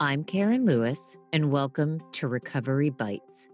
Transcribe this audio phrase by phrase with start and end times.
[0.00, 3.48] I'm Karen Lewis, and welcome to Recovery Bites,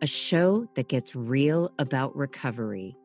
[0.00, 2.96] a show that gets real about recovery,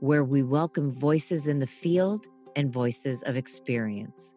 [0.00, 2.26] where we welcome voices in the field
[2.56, 4.34] and voices of experience.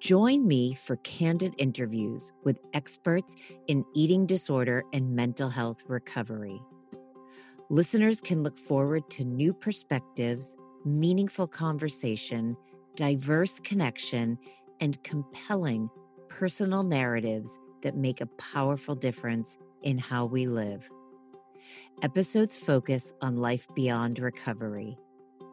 [0.00, 3.36] Join me for candid interviews with experts
[3.68, 6.60] in eating disorder and mental health recovery.
[7.68, 12.56] Listeners can look forward to new perspectives, meaningful conversation,
[12.96, 14.36] diverse connection,
[14.80, 15.88] and compelling
[16.30, 20.88] personal narratives that make a powerful difference in how we live.
[22.02, 24.96] Episodes focus on life beyond recovery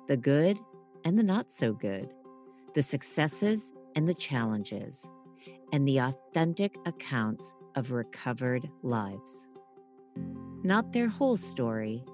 [0.08, 0.58] the good
[1.04, 2.14] and the not so good,
[2.74, 5.10] the successes and the challenges,
[5.74, 9.50] and the authentic accounts of recovered lives.
[10.64, 12.06] Not their whole story,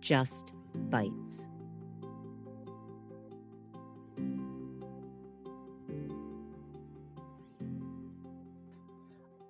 [0.00, 1.46] just bites.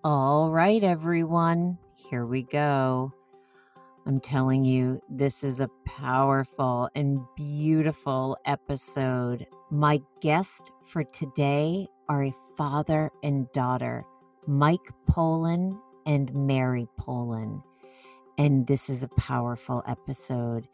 [0.06, 3.10] All right, everyone, here we go.
[4.04, 9.46] I'm telling you, this is a powerful and beautiful episode.
[9.70, 14.04] My guest for today are a father and daughter,
[14.46, 17.62] Mike Pollan and Mary Pollan.
[18.36, 20.68] And this is a powerful episode.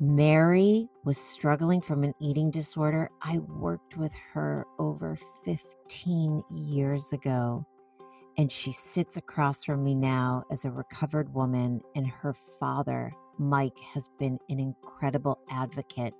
[0.00, 3.10] Mary was struggling from an eating disorder.
[3.22, 7.64] I worked with her over 15 years ago.
[8.38, 13.78] And she sits across from me now as a recovered woman, and her father, Mike,
[13.94, 16.12] has been an incredible advocate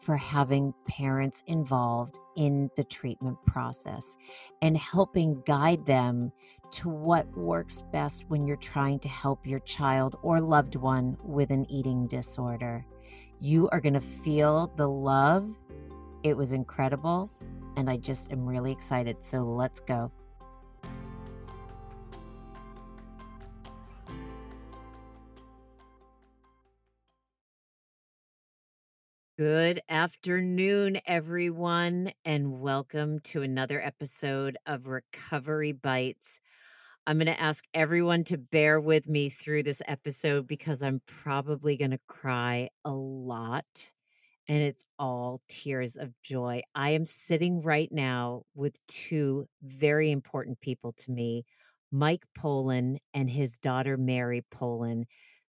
[0.00, 4.16] for having parents involved in the treatment process
[4.60, 6.32] and helping guide them
[6.72, 11.50] to what works best when you're trying to help your child or loved one with
[11.52, 12.84] an eating disorder.
[13.38, 15.48] You are going to feel the love.
[16.24, 17.30] It was incredible,
[17.76, 19.22] and I just am really excited.
[19.22, 20.10] So let's go.
[29.44, 36.38] Good afternoon, everyone, and welcome to another episode of Recovery Bites.
[37.08, 41.76] I'm going to ask everyone to bear with me through this episode because I'm probably
[41.76, 43.64] going to cry a lot,
[44.46, 46.62] and it's all tears of joy.
[46.76, 51.44] I am sitting right now with two very important people to me
[51.90, 55.02] Mike Pollan and his daughter, Mary Pollan.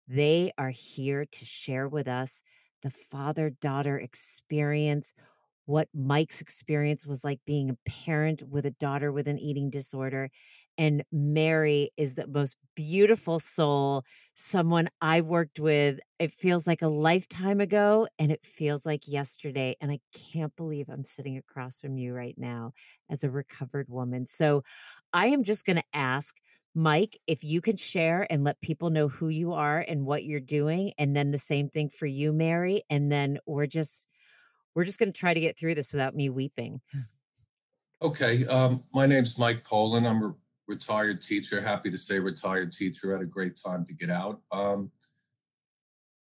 [0.08, 2.42] They are here to share with us
[2.82, 5.14] the father daughter experience,
[5.66, 10.30] what Mike's experience was like being a parent with a daughter with an eating disorder.
[10.78, 14.04] And Mary is the most beautiful soul,
[14.34, 16.00] someone I worked with.
[16.18, 19.76] It feels like a lifetime ago and it feels like yesterday.
[19.80, 22.72] And I can't believe I'm sitting across from you right now
[23.10, 24.26] as a recovered woman.
[24.26, 24.62] So
[25.12, 26.34] I am just going to ask
[26.74, 30.40] Mike, if you could share and let people know who you are and what you're
[30.40, 34.06] doing, and then the same thing for you, Mary, and then we're just
[34.74, 36.80] we're just going to try to get through this without me weeping.
[38.00, 40.08] Okay, um, my name's Mike Poland.
[40.08, 40.34] I'm a
[40.66, 41.60] retired teacher.
[41.60, 43.12] Happy to say retired teacher.
[43.12, 44.40] Had a great time to get out.
[44.50, 44.90] Um,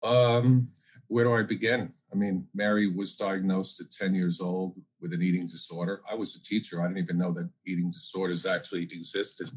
[0.01, 0.69] um,
[1.07, 1.94] where do I begin?
[2.12, 6.01] I mean, Mary was diagnosed at 10 years old with an eating disorder.
[6.09, 6.81] I was a teacher.
[6.81, 9.50] I didn't even know that eating disorders actually existed.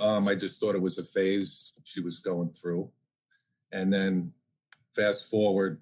[0.00, 2.90] Um, I just thought it was a phase she was going through.
[3.72, 4.32] And then
[4.94, 5.80] fast forward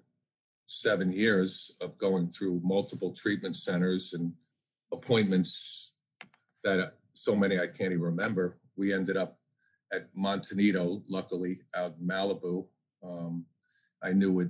[0.65, 4.33] seven years of going through multiple treatment centers and
[4.91, 5.93] appointments
[6.63, 8.57] that so many I can't even remember.
[8.75, 9.39] We ended up
[9.93, 12.67] at Monte Nido, luckily out in Malibu.
[13.03, 13.45] Um,
[14.03, 14.49] I knew it,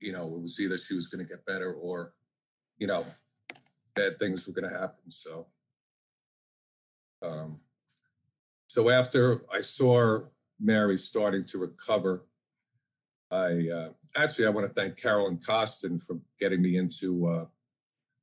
[0.00, 2.14] you know, it was either she was going to get better or,
[2.78, 3.04] you know,
[3.94, 5.10] bad things were going to happen.
[5.10, 5.46] So,
[7.22, 7.60] um,
[8.68, 10.20] so after I saw
[10.60, 12.26] Mary starting to recover,
[13.30, 17.46] I uh, actually I want to thank Carolyn Costin for getting me into uh,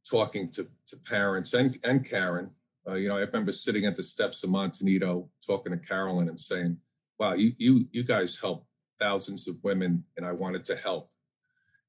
[0.10, 2.52] talking to, to parents and, and Karen.
[2.88, 6.30] Uh, you know, I remember sitting at the steps of Monte Nido talking to Carolyn
[6.30, 6.78] and saying,
[7.20, 8.68] "Wow, you you you guys help
[9.00, 11.10] thousands of women, and I wanted to help,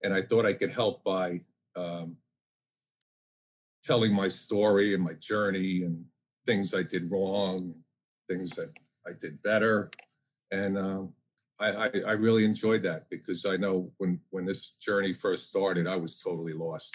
[0.03, 1.43] and I thought I could help by
[1.77, 2.17] um,
[3.85, 6.07] telling my story and my journey and
[6.47, 7.75] things I did wrong,
[8.29, 8.73] things that
[9.07, 9.91] I did better,
[10.51, 11.13] and um,
[11.59, 15.87] I, I, I really enjoyed that because I know when when this journey first started,
[15.87, 16.95] I was totally lost.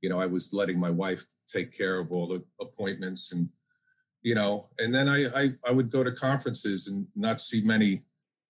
[0.00, 3.48] You know, I was letting my wife take care of all the appointments and
[4.22, 8.04] you know, and then I, I I would go to conferences and not see many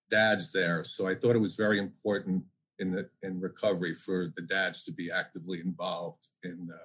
[0.08, 0.84] dads there.
[0.84, 2.44] So I thought it was very important
[2.78, 6.78] in the in recovery for the dads to be actively involved in uh,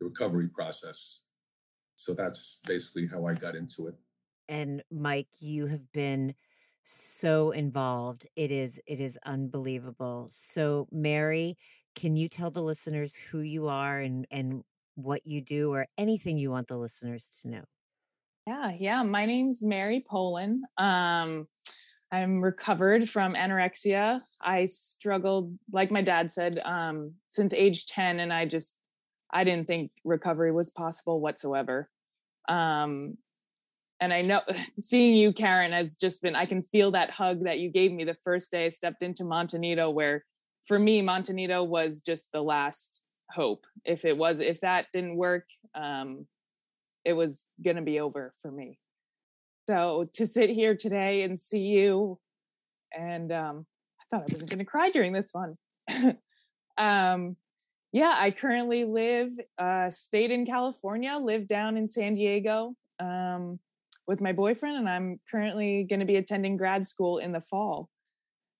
[0.00, 1.22] the recovery process.
[1.96, 3.94] So that's basically how I got into it.
[4.48, 6.34] And Mike, you have been
[6.84, 8.26] so involved.
[8.36, 10.26] It is it is unbelievable.
[10.30, 11.56] So, Mary,
[11.94, 14.62] can you tell the listeners who you are and and
[14.96, 17.64] what you do or anything you want the listeners to know?
[18.46, 19.02] Yeah, yeah.
[19.02, 20.64] My name's Mary Poland.
[20.76, 21.48] Um,
[22.12, 24.20] I'm recovered from anorexia.
[24.40, 28.76] I struggled, like my dad said, um, since age 10, and I just
[29.32, 31.90] I didn't think recovery was possible whatsoever.
[32.48, 33.16] Um,
[34.00, 34.40] and I know
[34.80, 38.04] seeing you, Karen, has just been, I can feel that hug that you gave me
[38.04, 40.24] the first day I stepped into Monte Nido, where
[40.66, 43.66] for me, Monte Nido was just the last hope.
[43.84, 45.44] If it was, if that didn't work,
[45.74, 46.26] um,
[47.04, 48.78] it was going to be over for me.
[49.68, 52.18] So to sit here today and see you,
[52.96, 53.66] and um,
[54.00, 55.56] I thought I wasn't going to cry during this one.
[56.78, 57.36] um,
[57.92, 62.74] yeah, I currently live, uh, stayed in California, live down in San Diego.
[62.98, 63.60] Um,
[64.06, 67.88] with my boyfriend, and I'm currently going to be attending grad school in the fall.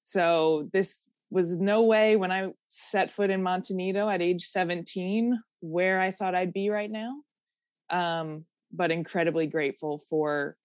[0.04, 5.38] So this was no way when I set foot in Monte Nido at age 17
[5.60, 7.16] where I thought I'd be right now.
[7.90, 10.56] Um, but incredibly grateful for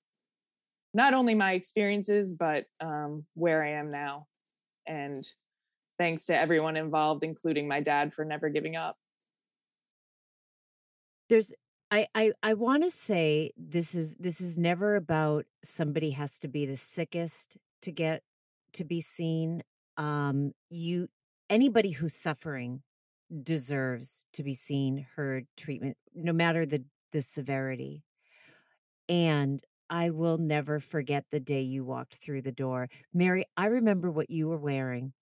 [0.94, 4.28] not only my experiences, but um, where I am now.
[4.88, 5.28] And
[5.98, 8.98] thanks to everyone involved, including my dad, for never giving up.
[11.30, 11.54] There's
[11.92, 16.48] I I I want to say this is this is never about somebody has to
[16.48, 18.24] be the sickest to get
[18.74, 19.64] to be seen.
[19.98, 21.10] Um you
[21.50, 22.84] anybody who's suffering
[23.44, 28.04] deserves to be seen, heard, treatment no matter the the severity.
[29.10, 32.90] And I will never forget the day you walked through the door.
[33.14, 35.14] Mary, I remember what you were wearing.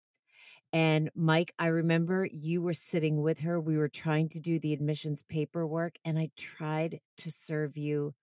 [0.78, 3.60] And Mike, I remember you were sitting with her.
[3.60, 8.14] We were trying to do the admissions paperwork, and I tried to serve you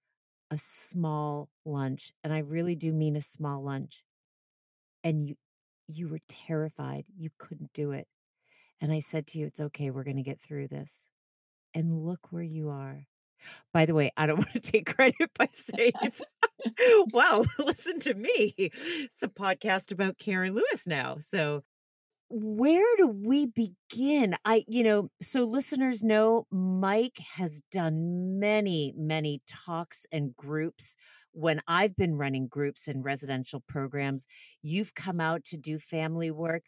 [0.53, 2.12] a small lunch.
[2.23, 4.05] And I really do mean a small lunch.
[5.03, 5.37] And you
[5.89, 7.06] you were terrified.
[7.19, 8.06] You couldn't do it.
[8.81, 11.11] And I said to you, it's okay, we're gonna get through this.
[11.75, 13.05] And look where you are.
[13.73, 16.23] By the way, I don't want to take credit by saying it's
[17.12, 18.55] wow, listen to me.
[18.56, 21.17] It's a podcast about Karen Lewis now.
[21.19, 21.65] So
[22.29, 24.35] where do we begin?
[24.44, 30.97] I, you know, so listeners know Mike has done many, many talks and groups.
[31.32, 34.26] When I've been running groups and residential programs,
[34.62, 36.62] you've come out to do family work.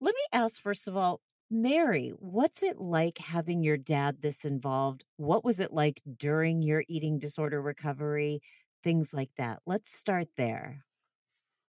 [0.00, 1.20] Let me ask, first of all,
[1.50, 5.04] Mary, what's it like having your dad this involved?
[5.16, 8.40] What was it like during your eating disorder recovery?
[8.84, 9.60] Things like that.
[9.66, 10.84] Let's start there.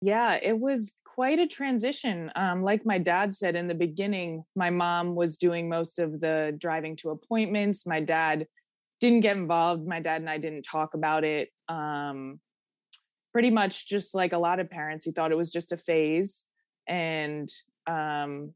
[0.00, 2.30] Yeah, it was quite a transition.
[2.36, 6.56] Um, like my dad said in the beginning, my mom was doing most of the
[6.60, 7.88] driving to appointments.
[7.88, 8.46] My dad
[9.00, 9.84] didn't get involved.
[9.84, 11.48] My dad and I didn't talk about it.
[11.68, 12.38] Um,
[13.32, 16.44] pretty much just like a lot of parents, he thought it was just a phase.
[16.86, 17.48] And
[17.88, 18.54] um,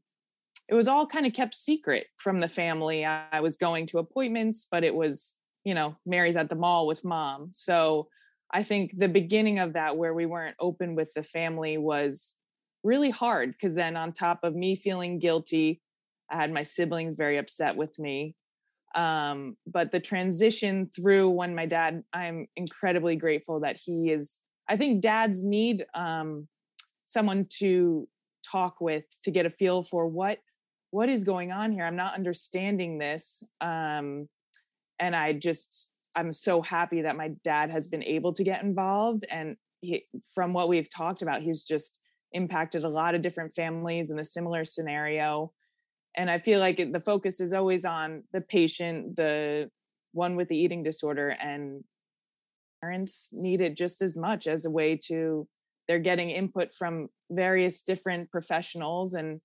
[0.69, 3.05] it was all kind of kept secret from the family.
[3.05, 5.35] I, I was going to appointments, but it was,
[5.65, 7.49] you know, Mary's at the mall with mom.
[7.51, 8.07] So
[8.53, 12.37] I think the beginning of that, where we weren't open with the family, was
[12.83, 15.81] really hard because then, on top of me feeling guilty,
[16.29, 18.35] I had my siblings very upset with me.
[18.95, 24.43] Um, but the transition through when my dad, I'm incredibly grateful that he is.
[24.67, 26.47] I think dads need um,
[27.05, 28.07] someone to
[28.49, 30.39] talk with to get a feel for what
[30.91, 31.85] what is going on here.
[31.85, 33.41] I'm not understanding this.
[33.61, 34.29] Um,
[34.99, 39.25] and I just I'm so happy that my dad has been able to get involved.
[39.31, 41.99] And he, from what we've talked about, he's just
[42.33, 45.51] impacted a lot of different families in a similar scenario.
[46.15, 49.69] And I feel like the focus is always on the patient, the
[50.11, 51.83] one with the eating disorder, and
[52.81, 55.47] parents need it just as much as a way to,
[55.87, 59.41] they're getting input from various different professionals and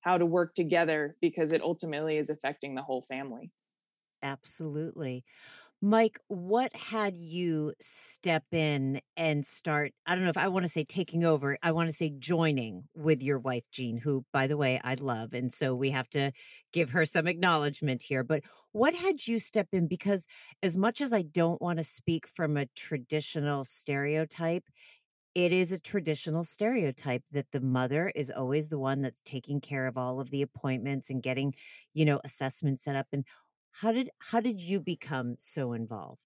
[0.00, 3.50] how to work together because it ultimately is affecting the whole family.
[4.22, 5.24] Absolutely.
[5.82, 9.92] Mike, what had you step in and start?
[10.04, 11.56] I don't know if I want to say taking over.
[11.62, 15.32] I want to say joining with your wife, Jean, who, by the way, I love.
[15.32, 16.32] And so we have to
[16.74, 18.22] give her some acknowledgement here.
[18.22, 19.86] But what had you step in?
[19.88, 20.26] Because
[20.62, 24.64] as much as I don't want to speak from a traditional stereotype,
[25.34, 29.86] it is a traditional stereotype that the mother is always the one that's taking care
[29.86, 31.54] of all of the appointments and getting,
[31.94, 33.06] you know, assessments set up.
[33.12, 33.24] And
[33.72, 36.20] how did how did you become so involved?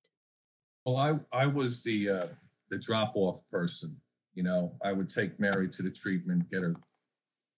[0.84, 2.26] Well, I I was the uh,
[2.70, 3.96] the drop off person.
[4.34, 6.74] You know, I would take Mary to the treatment, get her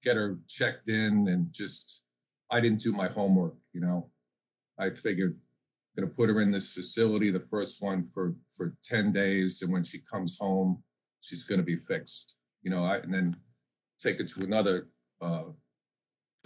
[0.02, 2.04] get her checked in, and just
[2.50, 3.54] I didn't do my homework.
[3.72, 4.10] You know,
[4.78, 5.38] I figured
[5.98, 9.62] to put her in this facility, the first one for for 10 days.
[9.62, 10.82] And when she comes home,
[11.20, 12.36] she's to be fixed.
[12.62, 13.36] You know, I, and then
[13.98, 14.88] take her to another
[15.20, 15.44] uh,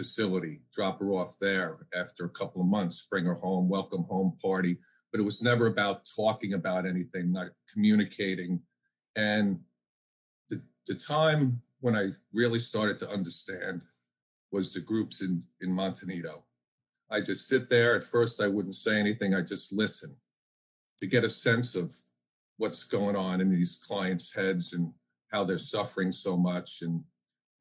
[0.00, 4.34] facility, drop her off there after a couple of months, bring her home, welcome home
[4.42, 4.78] party.
[5.12, 8.62] But it was never about talking about anything, not communicating.
[9.14, 9.60] And
[10.48, 13.82] the, the time when I really started to understand
[14.50, 16.44] was the groups in, in Monte Nido.
[17.10, 17.94] I just sit there.
[17.94, 19.34] At first, I wouldn't say anything.
[19.34, 20.16] I just listen
[21.00, 21.92] to get a sense of
[22.56, 24.92] what's going on in these clients' heads and
[25.30, 27.04] how they're suffering so much, and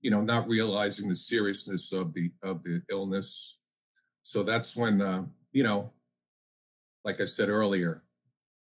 [0.02, 3.60] you know, not realizing the seriousness of the of the illness.
[4.24, 5.92] So that's when uh, you know,
[7.04, 8.04] like I said earlier,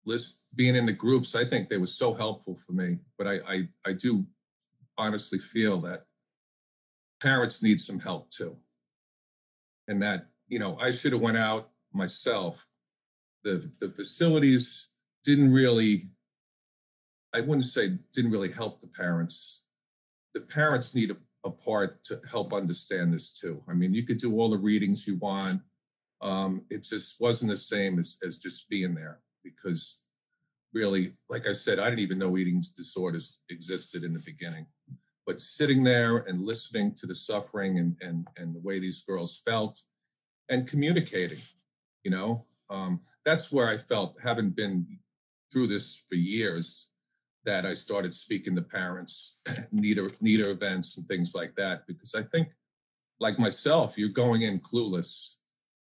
[0.04, 1.34] list being in the groups.
[1.34, 2.98] I think they were so helpful for me.
[3.18, 4.26] But I I, I do
[4.98, 6.04] honestly feel that
[7.20, 8.56] parents need some help too,
[9.88, 12.68] and that you know, I should have went out myself.
[13.44, 14.90] The the facilities
[15.24, 16.10] didn't really,
[17.34, 19.64] I wouldn't say didn't really help the parents.
[20.34, 21.16] The parents need a,
[21.46, 23.62] a part to help understand this too.
[23.68, 25.62] I mean, you could do all the readings you want.
[26.20, 30.00] Um, it just wasn't the same as, as just being there because
[30.74, 34.66] really, like I said, I didn't even know eating disorders existed in the beginning.
[35.26, 39.40] But sitting there and listening to the suffering and, and, and the way these girls
[39.44, 39.78] felt,
[40.48, 41.40] and communicating
[42.06, 44.86] you know um, that's where i felt having been
[45.52, 46.90] through this for years
[47.46, 49.40] that i started speaking to parents
[49.72, 52.48] NEDA NEDA events and things like that because i think
[53.20, 55.36] like myself you're going in clueless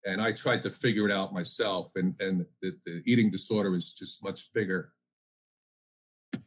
[0.06, 3.92] and i tried to figure it out myself and and the, the eating disorder is
[3.92, 4.92] just much bigger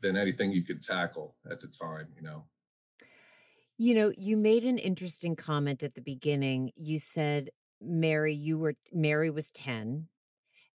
[0.01, 2.45] than anything you could tackle at the time you know
[3.79, 6.71] you know, you made an interesting comment at the beginning.
[6.75, 10.07] You said Mary, you were Mary was 10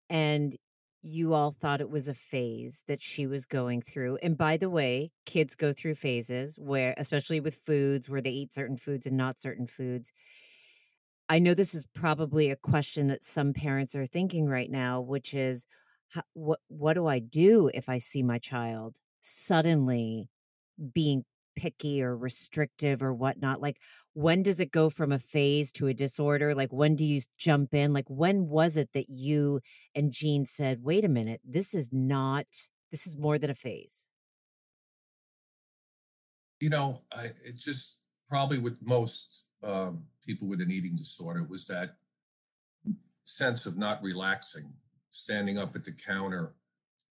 [0.09, 0.57] and
[1.03, 4.19] you all thought it was a phase that she was going through.
[4.23, 8.53] And by the way, kids go through phases where especially with foods where they eat
[8.53, 10.13] certain foods and not certain foods.
[11.29, 15.35] I know this is probably a question that some parents are thinking right now, which
[15.35, 15.67] is
[16.35, 20.29] what what do I do if I see my child suddenly
[20.95, 21.25] being
[21.57, 23.61] picky or restrictive or whatnot?
[23.61, 23.79] Like,
[24.15, 26.55] when does it go from a phase to a disorder?
[26.55, 27.93] Like, when do you jump in?
[27.93, 29.61] Like, when was it that you
[29.95, 32.47] and Jean said, wait a minute, this is not,
[32.91, 34.05] this is more than a phase?
[36.61, 41.67] You know, I, it just probably with most um, people with an eating disorder was
[41.67, 41.97] that
[43.25, 44.73] sense of not relaxing,
[45.09, 46.55] standing up at the counter,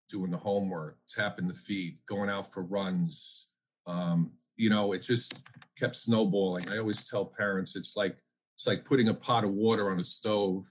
[0.09, 3.47] doing the homework, tapping the feet, going out for runs,
[3.87, 5.43] um, you know, it just
[5.77, 6.69] kept snowballing.
[6.69, 8.17] I always tell parents it's like
[8.55, 10.65] it's like putting a pot of water on a stove,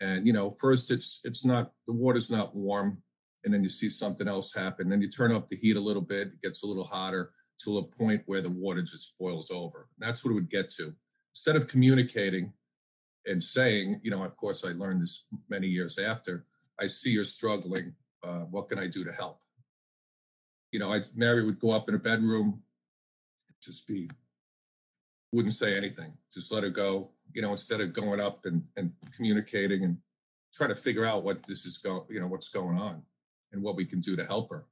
[0.00, 3.02] and you know, first it's it's not the water's not warm,
[3.44, 4.88] and then you see something else happen.
[4.88, 7.32] Then you turn up the heat a little bit, it gets a little hotter
[7.64, 9.88] to a point where the water just boils over.
[9.98, 10.94] And that's what it would get to.
[11.34, 12.52] Instead of communicating
[13.26, 16.46] and saying, you know, of course, I learned this many years after.
[16.80, 17.94] I see you're struggling.
[18.22, 19.39] Uh, what can I do to help?
[20.72, 22.62] You know, I Mary would go up in her bedroom,
[23.62, 24.10] just be
[25.32, 27.10] wouldn't say anything, just let her go.
[27.32, 29.98] You know, instead of going up and and communicating and
[30.52, 33.02] try to figure out what this is going, you know, what's going on
[33.52, 34.66] and what we can do to help her.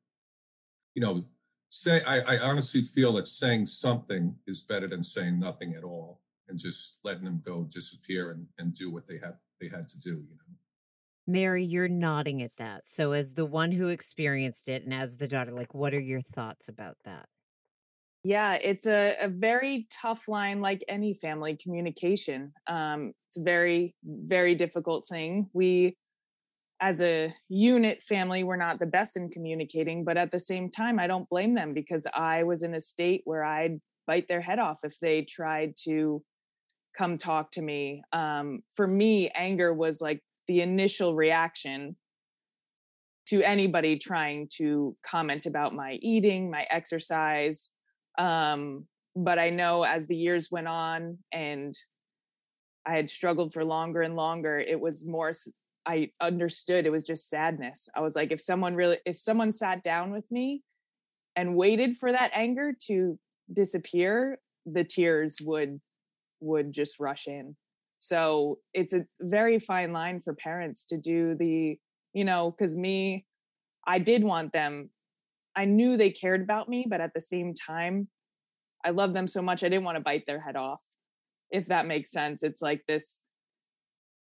[0.95, 1.25] You know,
[1.71, 6.21] say I, I honestly feel that saying something is better than saying nothing at all
[6.49, 10.01] and just letting them go disappear and, and do what they had they had to
[10.01, 10.48] do, you know.
[11.29, 12.87] Mary, you're nodding at that.
[12.87, 16.23] So, as the one who experienced it and as the daughter, like, what are your
[16.23, 17.27] thoughts about that?
[18.25, 22.53] Yeah, it's a, a very tough line, like any family communication.
[22.67, 25.51] Um, it's a very, very difficult thing.
[25.53, 25.99] We,
[26.81, 30.99] as a unit family, we're not the best in communicating, but at the same time,
[30.99, 34.59] I don't blame them because I was in a state where I'd bite their head
[34.59, 36.23] off if they tried to
[36.97, 38.03] come talk to me.
[38.13, 41.95] Um, for me, anger was like the initial reaction
[43.29, 47.71] to anybody trying to comment about my eating, my exercise.
[48.17, 51.77] Um, but I know as the years went on and
[52.87, 55.33] I had struggled for longer and longer, it was more,
[55.87, 57.89] I understood it was just sadness.
[57.95, 60.63] I was like, if someone really, if someone sat down with me
[61.37, 63.19] and waited for that anger to
[63.53, 65.81] disappear, the tears would
[66.41, 67.57] would just rush in
[67.99, 71.79] so it's a very fine line for parents to do the
[72.13, 73.27] you know because me
[73.87, 74.89] i did want them
[75.57, 78.09] i knew they cared about me but at the same time
[78.85, 80.81] i love them so much i didn't want to bite their head off
[81.51, 82.43] if that makes sense.
[82.43, 83.23] It's like this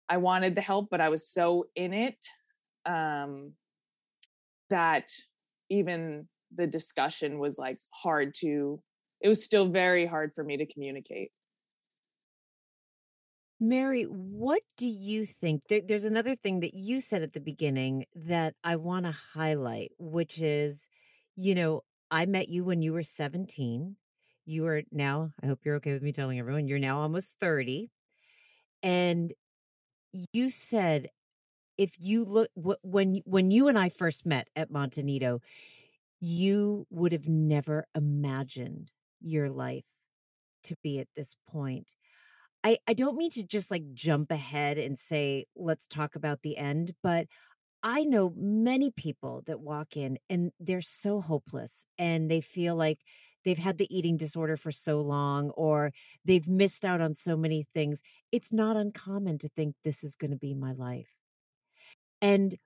[0.08, 2.16] i wanted the help but i was so in it
[2.86, 3.52] um,
[4.70, 5.08] that
[5.68, 6.26] even
[6.56, 8.82] the discussion was like hard to
[9.20, 11.30] it was still very hard for me to communicate
[13.60, 15.62] Mary, what do you think?
[15.68, 19.92] There, there's another thing that you said at the beginning that I want to highlight,
[19.98, 20.88] which is,
[21.36, 23.96] you know, I met you when you were 17.
[24.46, 27.90] You are now, I hope you're okay with me telling everyone, you're now almost 30.
[28.82, 29.32] And
[30.32, 31.08] you said
[31.80, 32.50] if you look
[32.82, 35.40] when when you and I first met at Monte Nido,
[36.20, 39.84] you would have never imagined your life
[40.64, 41.94] to be at this point.
[42.62, 46.56] I, I don't mean to just like jump ahead and say, let's talk about the
[46.56, 47.26] end, but
[47.82, 53.00] I know many people that walk in and they're so hopeless and they feel like
[53.44, 55.92] they've had the eating disorder for so long or
[56.24, 58.02] they've missed out on so many things.
[58.32, 61.08] It's not uncommon to think this is going to be my life.
[62.22, 62.58] And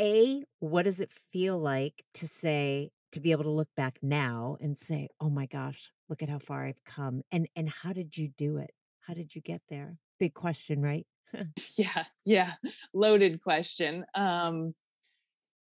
[0.00, 4.56] A, what does it feel like to say, to be able to look back now
[4.60, 8.16] and say, "Oh my gosh, look at how far I've come." And and how did
[8.16, 8.72] you do it?
[9.00, 9.96] How did you get there?
[10.18, 11.06] Big question, right?
[11.76, 12.54] yeah, yeah.
[12.92, 14.04] Loaded question.
[14.14, 14.74] Um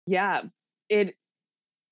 [0.05, 0.43] yeah,
[0.89, 1.15] it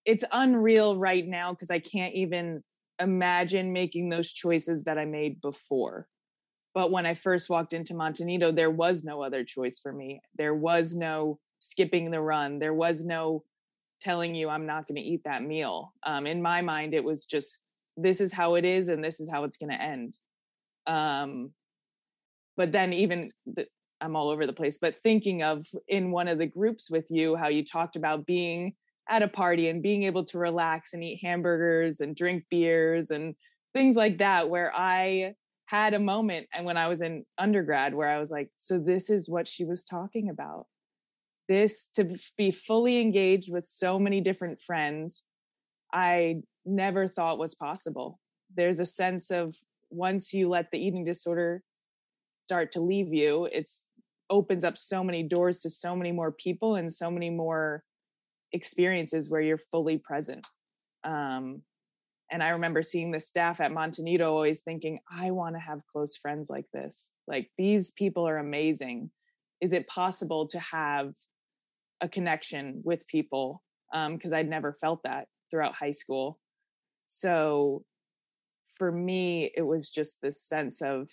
[0.05, 2.63] it's unreal right now because I can't even
[2.99, 6.07] imagine making those choices that I made before.
[6.73, 10.21] But when I first walked into Monte Nido, there was no other choice for me.
[10.37, 12.59] There was no skipping the run.
[12.59, 13.43] There was no
[14.05, 15.91] telling you I'm not going to eat that meal.
[16.03, 17.59] Um, in my mind, it was just
[17.97, 20.15] this is how it is and this is how it's going to end.
[20.85, 21.51] Um,
[22.55, 23.65] but then even the,
[23.99, 27.35] I'm all over the place, but thinking of in one of the groups with you,
[27.35, 28.75] how you talked about being
[29.09, 33.33] at a party and being able to relax and eat hamburgers and drink beers and
[33.73, 35.33] things like that, where I
[35.65, 39.09] had a moment and when I was in undergrad where I was like, so this
[39.09, 40.67] is what she was talking about
[41.47, 45.23] this to be fully engaged with so many different friends
[45.93, 48.19] i never thought was possible.
[48.55, 49.55] There's a sense of
[49.89, 51.61] once you let the eating disorder
[52.47, 53.87] start to leave you it's
[54.29, 57.83] opens up so many doors to so many more people and so many more
[58.51, 60.45] experiences where you're fully present.
[61.03, 61.61] Um,
[62.31, 65.85] and i remember seeing the staff at Monte Nido always thinking i want to have
[65.91, 67.13] close friends like this.
[67.27, 69.11] Like these people are amazing.
[69.61, 71.13] Is it possible to have
[72.01, 76.39] a connection with people because um, I'd never felt that throughout high school.
[77.05, 77.83] So
[78.73, 81.09] for me, it was just this sense of,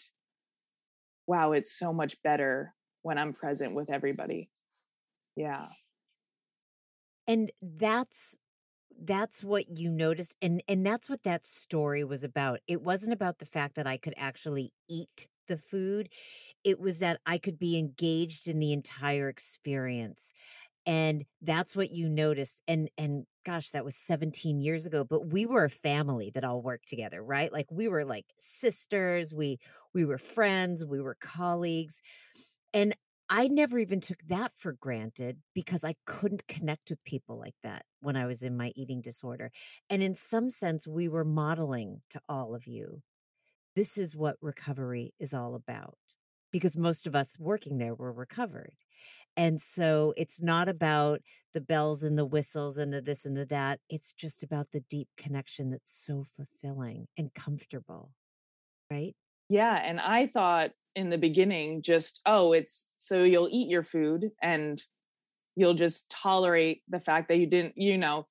[1.26, 4.50] wow, it's so much better when I'm present with everybody.
[5.36, 5.66] Yeah.
[7.26, 8.36] And that's
[9.04, 12.60] that's what you noticed and and that's what that story was about.
[12.66, 16.08] It wasn't about the fact that I could actually eat the food.
[16.64, 20.32] It was that I could be engaged in the entire experience
[20.86, 25.46] and that's what you notice and and gosh that was 17 years ago but we
[25.46, 27.52] were a family that all worked together right?
[27.52, 29.58] Like we were like sisters we
[29.94, 32.00] we were friends we were colleagues
[32.74, 32.94] and
[33.28, 37.84] i never even took that for granted because i couldn't connect with people like that
[38.00, 39.50] when i was in my eating disorder
[39.90, 43.02] and in some sense we were modeling to all of you
[43.76, 45.98] this is what recovery is all about
[46.52, 48.74] because most of us working there were recovered
[49.36, 51.20] and so it's not about
[51.54, 53.80] the bells and the whistles and the this and the that.
[53.88, 58.12] It's just about the deep connection that's so fulfilling and comfortable.
[58.90, 59.14] Right?
[59.48, 59.74] Yeah.
[59.82, 64.82] And I thought in the beginning, just, oh, it's so you'll eat your food and
[65.56, 68.26] you'll just tolerate the fact that you didn't, you know,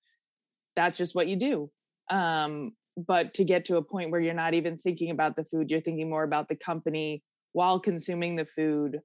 [0.76, 1.70] that's just what you do.
[2.10, 5.70] Um, but to get to a point where you're not even thinking about the food,
[5.70, 9.00] you're thinking more about the company while consuming the food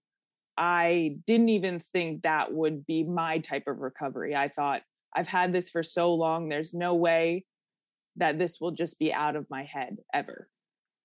[0.56, 4.34] I didn't even think that would be my type of recovery.
[4.34, 4.82] I thought,
[5.14, 7.44] I've had this for so long, there's no way
[8.16, 10.48] that this will just be out of my head ever.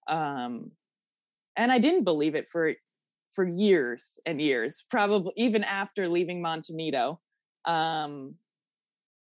[0.08, 0.72] Um,
[1.56, 2.74] and I didn't believe it for
[3.34, 7.22] for years and years, probably even after leaving Monte Nido.
[7.64, 8.36] Um,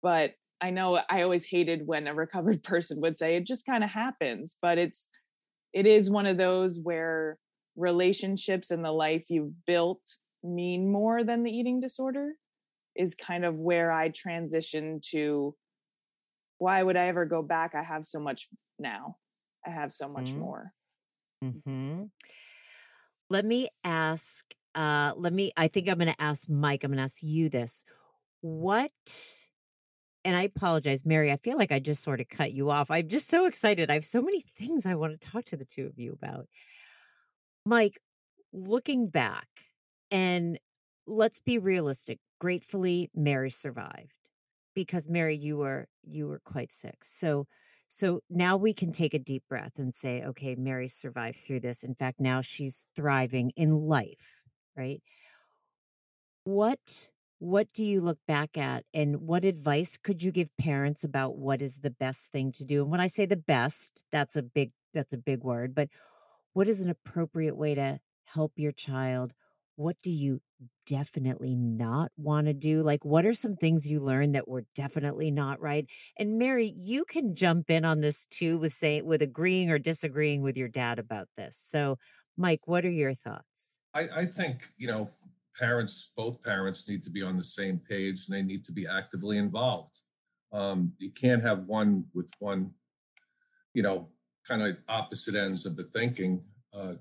[0.01, 3.83] but I know I always hated when a recovered person would say it just kind
[3.83, 5.07] of happens, but it's
[5.73, 7.37] it is one of those where
[7.75, 10.01] relationships and the life you've built
[10.43, 12.33] mean more than the eating disorder
[12.95, 15.55] is kind of where I transitioned to
[16.59, 17.73] why would I ever go back?
[17.75, 18.47] I have so much
[18.79, 19.17] now.
[19.65, 20.39] I have so much mm-hmm.
[20.39, 20.73] more.
[21.43, 22.03] Mm-hmm.
[23.29, 26.97] Let me ask, uh, let me, I think I'm going to ask Mike, I'm going
[26.97, 27.83] to ask you this.
[28.41, 28.91] What,
[30.23, 32.91] and I apologize, Mary, I feel like I just sort of cut you off.
[32.91, 33.89] I'm just so excited.
[33.89, 36.47] I have so many things I want to talk to the two of you about.
[37.65, 37.99] Mike,
[38.51, 39.47] looking back
[40.11, 40.59] and
[41.07, 42.19] let's be realistic.
[42.39, 44.13] Gratefully, Mary survived
[44.75, 46.97] because Mary, you were you were quite sick.
[47.03, 47.47] So
[47.87, 51.83] so now we can take a deep breath and say, okay, Mary survived through this.
[51.83, 54.41] In fact, now she's thriving in life,
[54.75, 55.01] right?
[56.45, 61.35] What what do you look back at and what advice could you give parents about
[61.37, 62.81] what is the best thing to do?
[62.81, 65.89] And when I say the best, that's a big that's a big word, but
[66.53, 69.33] what is an appropriate way to help your child?
[69.75, 70.39] What do you
[70.85, 72.83] definitely not want to do?
[72.83, 75.87] Like, what are some things you learned that were definitely not right?
[76.17, 80.41] And Mary, you can jump in on this too with saying, with agreeing or disagreeing
[80.43, 81.57] with your dad about this.
[81.57, 81.97] So,
[82.37, 83.79] Mike, what are your thoughts?
[83.95, 85.09] I, I think, you know,
[85.57, 88.87] parents, both parents need to be on the same page and they need to be
[88.87, 89.99] actively involved.
[90.51, 92.71] Um, you can't have one with one,
[93.73, 94.09] you know,
[94.47, 96.43] kind of opposite ends of the thinking.
[96.73, 96.95] Uh,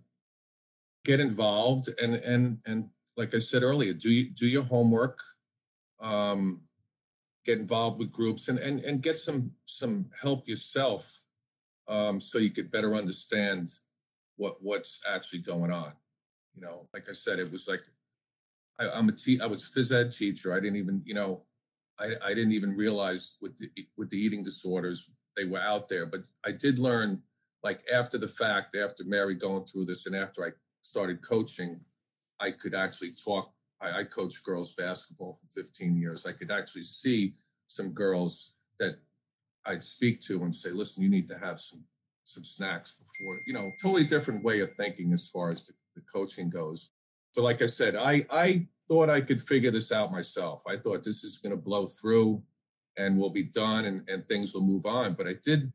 [1.05, 5.19] get involved and and and like I said earlier, do do your homework,
[6.01, 6.63] um,
[7.45, 11.25] get involved with groups, and and and get some some help yourself,
[11.89, 13.71] um, so you could better understand
[14.37, 15.93] what what's actually going on.
[16.55, 17.83] You know, like I said, it was like
[18.79, 20.55] I, I'm a te- I was phys ed teacher.
[20.55, 21.43] I didn't even you know,
[21.99, 26.07] I I didn't even realize with the with the eating disorders they were out there,
[26.07, 27.23] but I did learn
[27.63, 30.51] like after the fact, after Mary going through this, and after I
[30.83, 31.81] started coaching
[32.43, 33.53] I could actually talk.
[33.81, 36.27] I, I coached girls basketball for 15 years.
[36.27, 37.35] I could actually see
[37.69, 38.97] some girls that
[39.65, 41.85] I'd speak to and say, listen, you need to have some
[42.25, 46.03] some snacks before, you know, totally different way of thinking as far as the, the
[46.13, 46.93] coaching goes.
[47.33, 50.63] So like I said, I I thought I could figure this out myself.
[50.67, 52.43] I thought this is going to blow through
[52.97, 55.15] and we'll be done and, and things will move on.
[55.15, 55.73] But I did,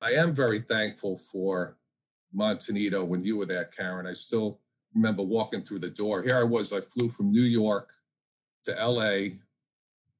[0.00, 1.76] I am very thankful for
[2.32, 4.06] Monte Nido when you were there, Karen.
[4.06, 4.60] I still
[4.94, 6.22] remember walking through the door.
[6.22, 7.90] Here I was, I flew from New York
[8.64, 9.36] to LA,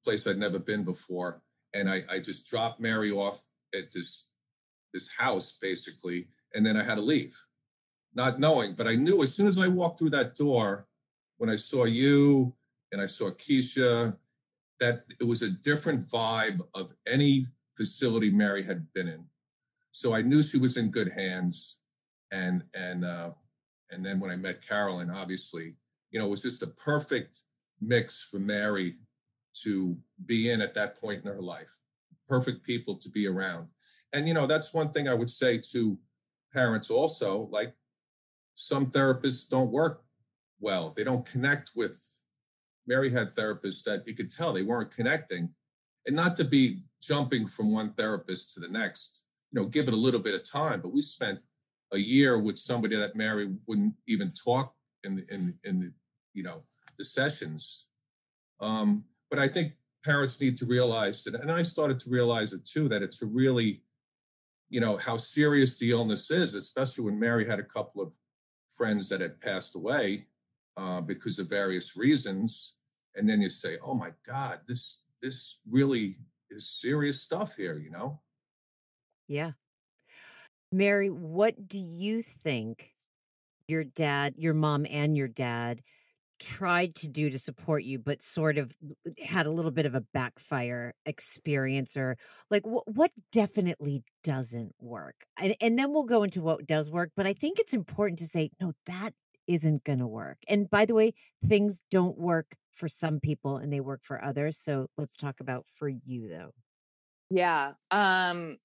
[0.05, 1.43] place I'd never been before.
[1.75, 4.29] And I, I just dropped Mary off at this
[4.93, 7.37] this house basically, and then I had to leave,
[8.15, 8.75] not knowing.
[8.75, 10.87] But I knew as soon as I walked through that door,
[11.39, 12.55] when I saw you
[12.93, 14.17] and I saw Keisha,
[14.79, 19.25] that it was a different vibe of any facility Mary had been in.
[19.95, 21.81] So I knew she was in good hands,
[22.33, 23.31] and and uh,
[23.93, 25.77] and then when I met Carolyn, obviously,
[26.11, 27.39] you know, it was just a perfect
[27.81, 28.97] mix for Mary
[29.63, 31.71] to be in at that point in her life.
[32.29, 33.69] Perfect people to be around.
[34.13, 35.97] And, you know, that's one thing I would say to
[36.53, 37.73] parents also like
[38.55, 40.03] some therapists don't work
[40.61, 42.21] well, they don't connect with.
[42.87, 45.51] Mary had therapists that you could tell they weren't connecting.
[46.07, 49.95] And not to be jumping from one therapist to the next, you know, give it
[49.95, 50.81] a little bit of time.
[50.81, 51.39] But we spent
[51.93, 55.95] a year with somebody that Mary wouldn't even talk in in in
[56.33, 56.63] you know
[56.99, 57.87] the sessions.
[58.61, 62.65] Um, but I think parents need to realize that, and I started to realize it
[62.65, 63.83] too, that it's really,
[64.69, 68.13] you know, how serious the illness is, especially when Mary had a couple of
[68.75, 70.27] friends that had passed away
[70.77, 72.79] uh, because of various reasons,
[73.15, 76.17] and then you say, "Oh my God, this this really
[76.51, 78.21] is serious stuff here," you know.
[79.27, 79.53] Yeah,
[80.73, 82.93] Mary, what do you think
[83.69, 85.83] your dad, your mom, and your dad
[86.41, 88.73] tried to do to support you, but sort of
[89.25, 92.17] had a little bit of a backfire experience, or
[92.51, 95.17] like what what definitely doesn't work?
[95.39, 97.13] And, and then we'll go into what does work.
[97.17, 99.15] But I think it's important to say, no, that
[99.49, 100.39] isn't going to work.
[100.49, 101.15] And by the way,
[101.47, 104.59] things don't work for some people and they work for others.
[104.59, 106.53] So let's talk about for you though.
[107.31, 107.75] Yeah.
[107.91, 108.59] Um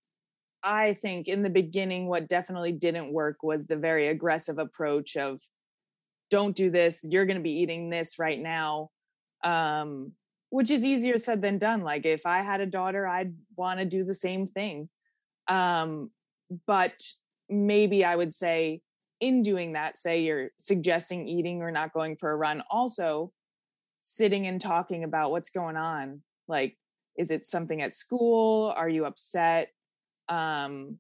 [0.64, 5.42] I think in the beginning, what definitely didn't work was the very aggressive approach of
[6.30, 8.90] don't do this, you're going to be eating this right now.
[9.44, 10.14] Um,
[10.50, 11.82] which is easier said than done.
[11.82, 14.90] Like if I had a daughter, I'd want to do the same thing.
[15.48, 16.12] Um,
[16.66, 17.02] but
[17.50, 18.82] maybe I would say,
[19.20, 23.32] in doing that, say you're suggesting eating or not going for a run, also
[24.02, 26.22] sitting and talking about what's going on.
[26.48, 26.78] Like,
[27.18, 28.74] is it something at school?
[28.76, 29.72] Are you upset?
[30.30, 30.98] Um,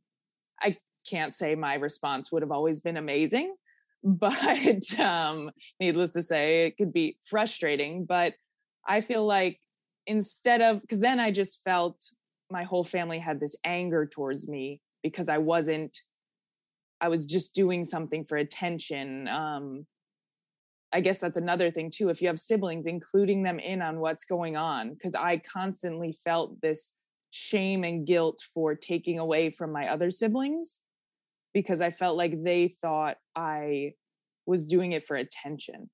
[0.62, 3.56] I can't say my response would have always been amazing,
[4.04, 8.06] but um, needless to say, it could be frustrating.
[8.06, 8.34] But
[8.88, 9.60] I feel like
[10.08, 12.04] instead of, because then I just felt
[12.50, 15.98] my whole family had this anger towards me because I wasn't,
[17.00, 19.28] I was just doing something for attention.
[19.28, 19.86] Um,
[20.92, 22.10] I guess that's another thing too.
[22.10, 26.60] If you have siblings, including them in on what's going on, because I constantly felt
[26.62, 26.96] this
[27.32, 30.82] shame and guilt for taking away from my other siblings
[31.54, 33.94] because I felt like they thought I
[34.46, 35.89] was doing it for attention.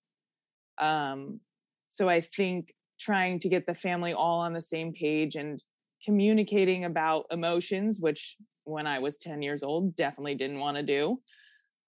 [0.80, 1.40] Um,
[1.88, 5.62] So I think trying to get the family all on the same page and
[6.04, 11.20] communicating about emotions, which when I was 10 years old, definitely didn't want to do.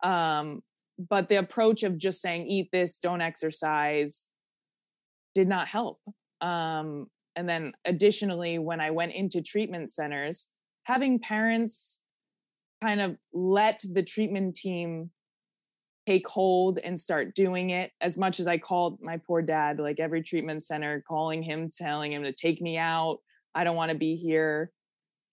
[0.04, 0.62] Um,
[0.98, 4.28] but the approach of just saying, eat this, don't exercise,
[5.36, 6.00] did not help.
[6.42, 10.48] Um, and then additionally, when I went into treatment centers,
[10.86, 12.02] having parents
[12.82, 15.12] kind of let the treatment team
[16.08, 20.00] take hold and start doing it as much as I called my poor dad, like
[20.00, 23.20] every treatment center, calling him, telling him to take me out.
[23.54, 24.72] I don't want to be here.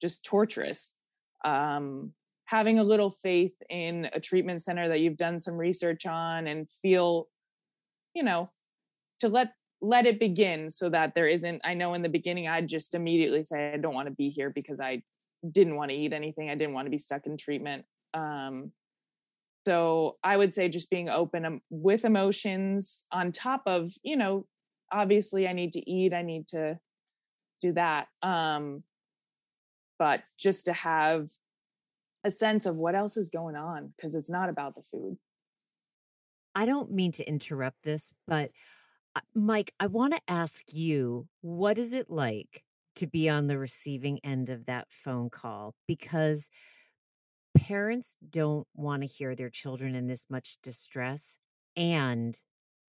[0.03, 0.95] Just torturous.
[1.43, 2.13] Um,
[2.45, 6.69] having a little faith in a treatment center that you've done some research on and
[6.83, 7.29] feel,
[8.15, 8.51] you know,
[9.21, 9.53] to let
[9.85, 13.43] let it begin so that there isn't i know in the beginning i'd just immediately
[13.43, 15.03] say i don't want to be here because i
[15.51, 16.51] didn't want to eat anything.
[16.51, 17.85] I didn't want to be stuck in treatment.
[18.15, 18.73] Um,
[19.67, 24.45] so i would say just being open with emotions on top of you know
[24.93, 26.79] obviously i need to eat i need to
[27.63, 28.83] do that um
[29.99, 31.31] but just to have
[32.25, 35.17] a sense of what else is going on because it's not about the food.
[36.55, 38.51] I don't mean to interrupt this but
[39.35, 42.63] mike i want to ask you what is it like
[42.97, 46.49] to be on the receiving end of that phone call because
[47.55, 51.39] parents don't want to hear their children in this much distress.
[51.77, 52.39] And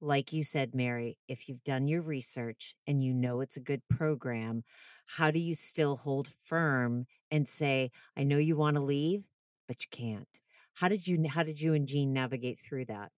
[0.02, 3.82] like you said, Mary, if you've done your research and you know it's a good
[3.90, 4.64] program,
[5.08, 9.24] how do you still hold firm and say, I know you want to leave,
[9.68, 10.28] but you can't?
[10.74, 13.12] How did you how did you and Jean navigate through that?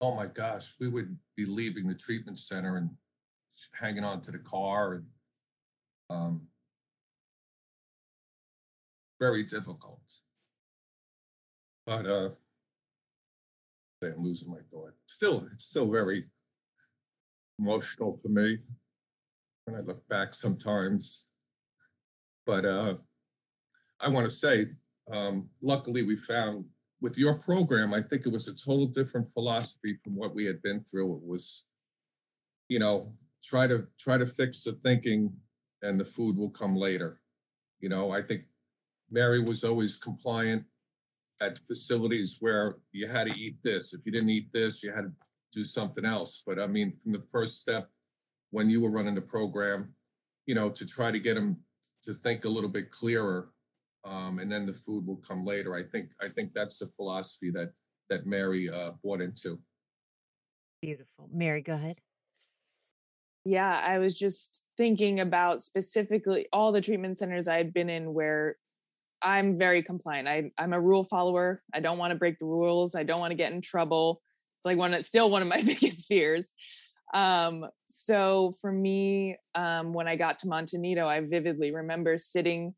[0.00, 2.90] Oh my gosh, we would be leaving the treatment center and
[3.72, 5.06] hanging on to the car and
[6.10, 6.42] um,
[9.18, 10.20] very difficult.
[11.86, 12.30] But uh,
[14.02, 14.92] I'm losing my thought.
[15.06, 16.26] Still, it's still very
[17.58, 18.58] emotional for me
[19.64, 21.26] when I look back sometimes.
[22.44, 22.94] But uh,
[24.00, 24.66] I want to say,
[25.10, 26.66] um, luckily, we found
[27.06, 30.60] with your program, I think it was a total different philosophy from what we had
[30.62, 31.14] been through.
[31.14, 31.64] It was,
[32.68, 33.12] you know,
[33.44, 35.32] try to try to fix the thinking,
[35.82, 37.20] and the food will come later.
[37.78, 38.42] You know, I think
[39.08, 40.64] Mary was always compliant
[41.40, 43.94] at facilities where you had to eat this.
[43.94, 45.12] If you didn't eat this, you had to
[45.52, 46.42] do something else.
[46.44, 47.88] But I mean, from the first step
[48.50, 49.94] when you were running the program,
[50.46, 51.56] you know, to try to get them
[52.02, 53.50] to think a little bit clearer,
[54.06, 55.74] um, and then the food will come later.
[55.74, 57.72] I think I think that's the philosophy that
[58.08, 59.58] that Mary uh, bought into.
[60.80, 61.62] Beautiful, Mary.
[61.62, 61.98] Go ahead.
[63.44, 68.12] Yeah, I was just thinking about specifically all the treatment centers I had been in
[68.12, 68.56] where
[69.22, 70.28] I'm very compliant.
[70.28, 71.62] I, I'm a rule follower.
[71.72, 72.94] I don't want to break the rules.
[72.94, 74.20] I don't want to get in trouble.
[74.58, 76.54] It's like one, it's still one of my biggest fears.
[77.14, 82.74] Um, so for me, um, when I got to Monte Nido, I vividly remember sitting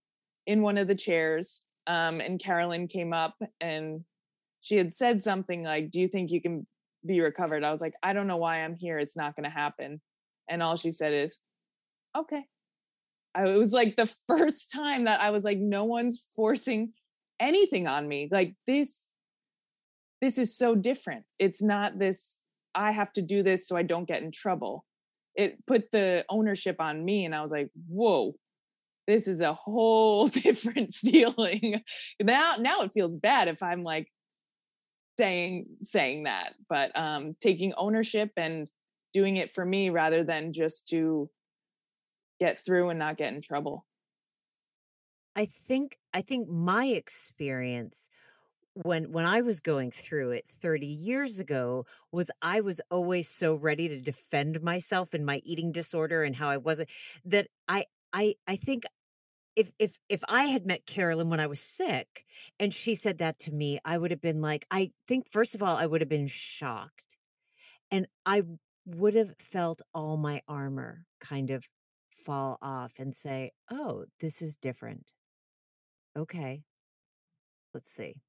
[0.48, 4.04] in one of the chairs, um, and Carolyn came up and
[4.60, 6.66] she had said something like, "Do you think you can
[7.06, 8.98] be recovered?" I was like, "I don't know why I'm here.
[8.98, 10.00] It's not going to happen."
[10.48, 11.40] And all she said is,
[12.16, 12.44] "Okay."
[13.34, 16.92] I, it was like the first time that I was like, no one's forcing
[17.40, 18.28] anything on me.
[18.30, 19.10] Like this,
[20.20, 21.24] this is so different.
[21.38, 22.40] It's not this,
[22.74, 24.84] I have to do this so I don't get in trouble.
[25.34, 27.24] It put the ownership on me.
[27.24, 28.34] And I was like, whoa,
[29.08, 31.82] this is a whole different feeling.
[32.22, 34.06] now, now it feels bad if I'm like
[35.18, 38.68] saying, saying that, but um, taking ownership and
[39.12, 41.28] doing it for me rather than just to
[42.38, 43.84] get through and not get in trouble.
[45.34, 48.08] I think I think my experience
[48.74, 53.54] when when I was going through it 30 years ago was I was always so
[53.54, 56.88] ready to defend myself and my eating disorder and how I wasn't
[57.24, 58.84] that I I I think
[59.58, 62.24] if if if I had met Carolyn when I was sick
[62.60, 65.62] and she said that to me, I would have been like, I think first of
[65.62, 67.16] all, I would have been shocked.
[67.90, 68.44] And I
[68.86, 71.64] would have felt all my armor kind of
[72.26, 75.12] fall off and say, "Oh, this is different."
[76.16, 76.64] Okay.
[77.72, 78.20] Let's see.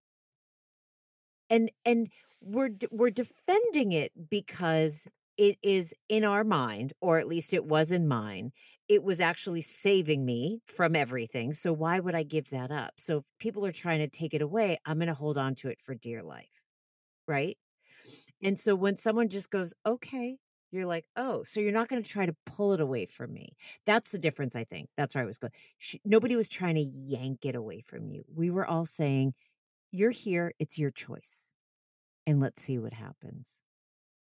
[1.49, 2.09] And and
[2.41, 7.91] we're we're defending it because it is in our mind or at least it was
[7.91, 8.51] in mine.
[8.89, 11.54] It was actually saving me from everything.
[11.54, 12.95] So why would I give that up?
[12.99, 15.69] So if people are trying to take it away, I'm going to hold on to
[15.69, 16.49] it for dear life.
[17.28, 17.58] Right?
[18.43, 20.39] And so when someone just goes, "Okay,
[20.71, 23.56] you're like, oh, so you're not going to try to pull it away from me.
[23.86, 24.89] That's the difference, I think.
[24.97, 25.52] That's where I was going.
[25.80, 28.23] She, nobody was trying to yank it away from you.
[28.28, 29.34] We were all saying,
[29.91, 31.52] you're here, it's your choice.
[32.28, 33.62] And let's see what happens.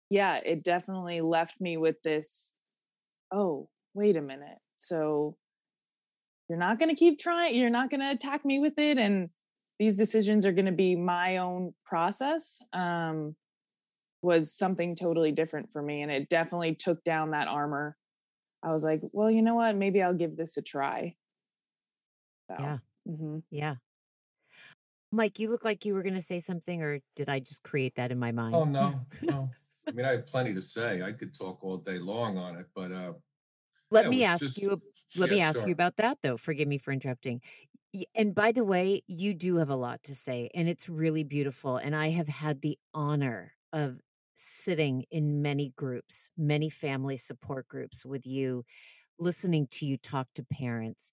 [0.10, 2.56] yeah, it definitely left me with this,
[3.32, 4.60] "Oh, wait a minute.
[4.76, 5.36] So
[6.48, 9.30] you're not going to keep trying, you're not going to attack me with it and
[9.80, 13.36] these decisions are going to be my own process." Um
[14.24, 17.96] was something totally different for me and it definitely took down that armor.
[18.64, 19.76] I was like, "Well, you know what?
[19.76, 21.16] Maybe I'll give this a try."
[22.50, 22.78] Yeah.
[23.06, 23.44] So, mhm.
[23.52, 23.76] Yeah.
[25.12, 28.12] Mike, you look like you were gonna say something, or did I just create that
[28.12, 28.56] in my mind?
[28.56, 29.50] Oh, no, no.
[29.88, 31.02] I mean, I have plenty to say.
[31.02, 33.14] I could talk all day long on it, but, uh,
[33.92, 34.82] Let yeah, me ask just you
[35.16, 37.42] let yeah, me ask you about that, though, forgive me for interrupting.
[38.16, 41.78] And by the way, you do have a lot to say, and it's really beautiful,
[41.78, 44.02] and I have had the honor of
[44.36, 48.66] sitting in many groups, many family support groups with you,
[49.20, 51.12] listening to you talk to parents.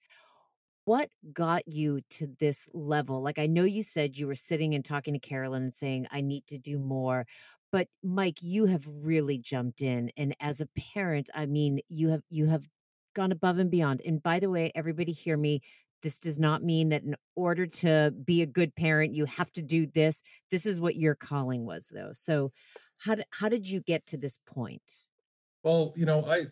[0.87, 3.23] What got you to this level?
[3.23, 6.21] Like, I know you said you were sitting and talking to Carolyn and saying, "I
[6.21, 7.27] need to do more."
[7.75, 12.23] But Mike, you have really jumped in, and as a parent, I mean, you have
[12.31, 12.63] you have
[13.17, 14.01] gone above and beyond.
[14.07, 15.61] And by the way, everybody hear me,
[16.01, 19.63] this does not mean that in order to be a good parent, you have to
[19.63, 20.23] do this.
[20.53, 22.13] This is what your calling was, though.
[22.13, 22.53] So,
[22.99, 24.81] how did how did you get to this point?
[25.65, 26.45] Well, you know, I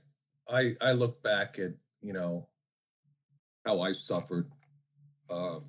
[0.48, 2.48] I I look back at, you know,
[3.64, 4.50] how I suffered,
[5.30, 5.66] um,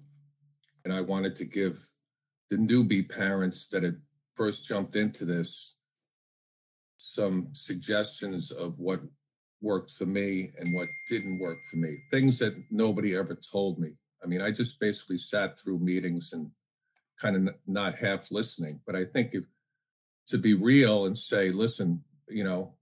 [0.83, 1.87] and I wanted to give
[2.49, 4.01] the newbie parents that had
[4.35, 5.75] first jumped into this
[6.97, 9.01] some suggestions of what
[9.61, 11.97] worked for me and what didn't work for me.
[12.11, 13.91] Things that nobody ever told me.
[14.23, 16.51] I mean, I just basically sat through meetings and
[17.19, 18.81] kind of not half listening.
[18.85, 19.43] But I think if
[20.27, 22.73] to be real and say, listen, you know,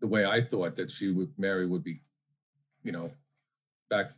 [0.00, 2.02] the way I thought that she would Mary would be,
[2.82, 3.10] you know,
[3.90, 4.12] back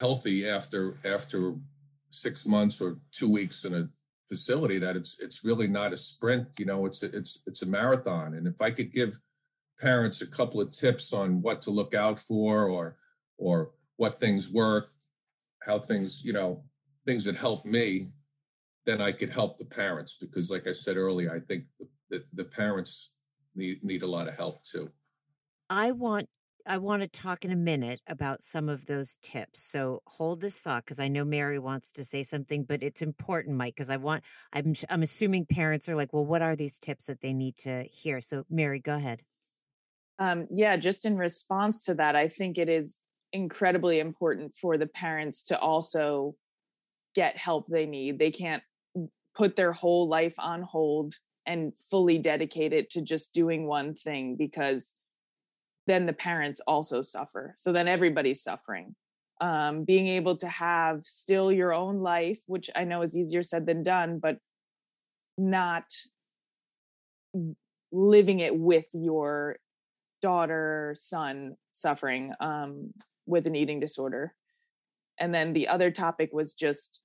[0.00, 1.54] healthy after after
[2.10, 3.88] six months or two weeks in a
[4.34, 7.66] facility that it's it's really not a sprint you know it's a, it's it's a
[7.66, 8.34] marathon.
[8.34, 9.18] And if i could give
[9.80, 12.96] parents a couple of tips on what to look out for or
[13.38, 14.90] or what things work
[15.66, 16.62] how things you know
[17.06, 18.08] things that help me
[18.86, 22.24] then i could help the parents because like i said earlier i think the, the,
[22.34, 23.14] the parents
[23.54, 24.90] need need a lot of help too.
[25.70, 26.28] I want
[26.66, 29.62] I want to talk in a minute about some of those tips.
[29.62, 33.56] So hold this thought because I know Mary wants to say something, but it's important,
[33.56, 37.06] Mike, because I want I'm I'm assuming parents are like, well, what are these tips
[37.06, 38.20] that they need to hear?
[38.20, 39.22] So Mary, go ahead.
[40.18, 43.00] Um, yeah, just in response to that, I think it is
[43.32, 46.34] incredibly important for the parents to also
[47.14, 48.18] get help they need.
[48.18, 48.62] They can't
[49.34, 54.36] put their whole life on hold and fully dedicate it to just doing one thing
[54.36, 54.94] because
[55.86, 57.54] then the parents also suffer.
[57.58, 58.94] So then everybody's suffering.
[59.40, 63.66] Um, being able to have still your own life, which I know is easier said
[63.66, 64.38] than done, but
[65.36, 65.84] not
[67.92, 69.56] living it with your
[70.22, 72.92] daughter, son suffering um,
[73.26, 74.34] with an eating disorder.
[75.18, 77.02] And then the other topic was just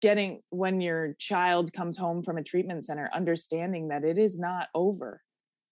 [0.00, 4.68] getting when your child comes home from a treatment center, understanding that it is not
[4.74, 5.22] over.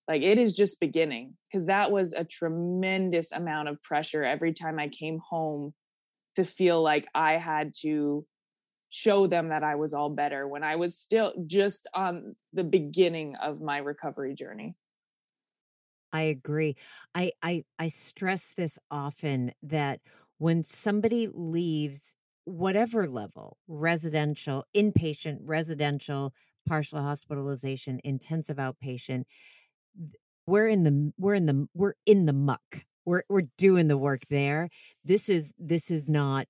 [0.08, 1.36] Like it is just beginning.
[1.52, 5.74] Cause that was a tremendous amount of pressure every time I came home
[6.36, 8.26] to feel like I had to
[8.90, 13.36] show them that I was all better when I was still just on the beginning
[13.36, 14.76] of my recovery journey.
[16.12, 16.76] I agree.
[17.14, 20.00] I I I stress this often that
[20.38, 22.14] when somebody leaves
[22.44, 26.32] whatever level, residential, inpatient, residential,
[26.66, 29.24] partial hospitalization, intensive outpatient,
[30.46, 32.84] we're in the we're in the we're in the muck.
[33.04, 34.68] We're we're doing the work there.
[35.04, 36.46] This is this is not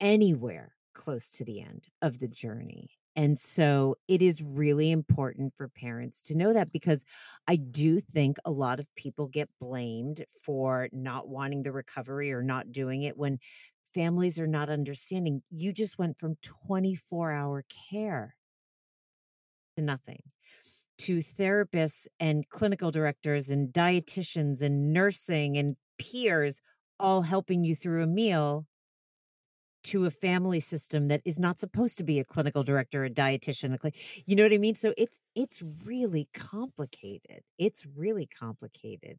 [0.00, 2.90] anywhere close to the end of the journey.
[3.16, 7.04] And so it is really important for parents to know that because
[7.48, 12.42] I do think a lot of people get blamed for not wanting the recovery or
[12.42, 13.38] not doing it when
[13.92, 15.42] families are not understanding.
[15.50, 16.36] You just went from
[16.68, 18.36] 24 hour care
[19.76, 20.22] to nothing
[20.98, 26.60] to therapists and clinical directors and dietitians and nursing and peers
[27.00, 28.66] all helping you through a meal
[29.84, 33.72] to a family system that is not supposed to be a clinical director, a dietitian,
[33.72, 33.94] a cli-
[34.26, 34.74] you know what I mean?
[34.74, 37.42] So it's it's really complicated.
[37.58, 39.18] It's really complicated.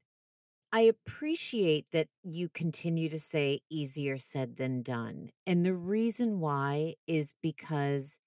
[0.73, 5.31] I appreciate that you continue to say easier said than done.
[5.47, 8.19] And the reason why is because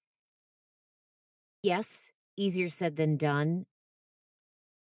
[1.63, 3.65] yes, easier said than done,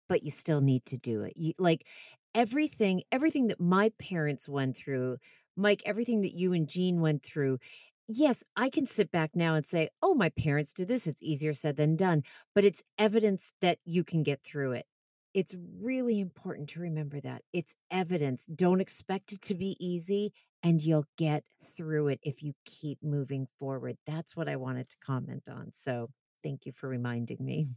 [0.09, 1.35] but you still need to do it.
[1.37, 1.87] You like
[2.35, 5.19] everything everything that my parents went through,
[5.57, 7.59] Mike, everything that you and Jean went through,
[8.09, 11.07] yes, I can sit back now and say, oh, my parents did this.
[11.07, 12.23] It's easier said than done.
[12.55, 14.87] But it's evidence that you can get through it.
[15.35, 17.43] It's really important to remember that.
[17.53, 18.47] It's evidence.
[18.47, 20.33] Don't expect it to be easy,
[20.63, 21.45] and you'll get
[21.77, 23.97] through it if you keep moving forward.
[24.07, 25.71] That's what I wanted to comment on.
[25.73, 26.09] So
[26.43, 27.69] thank you for reminding me.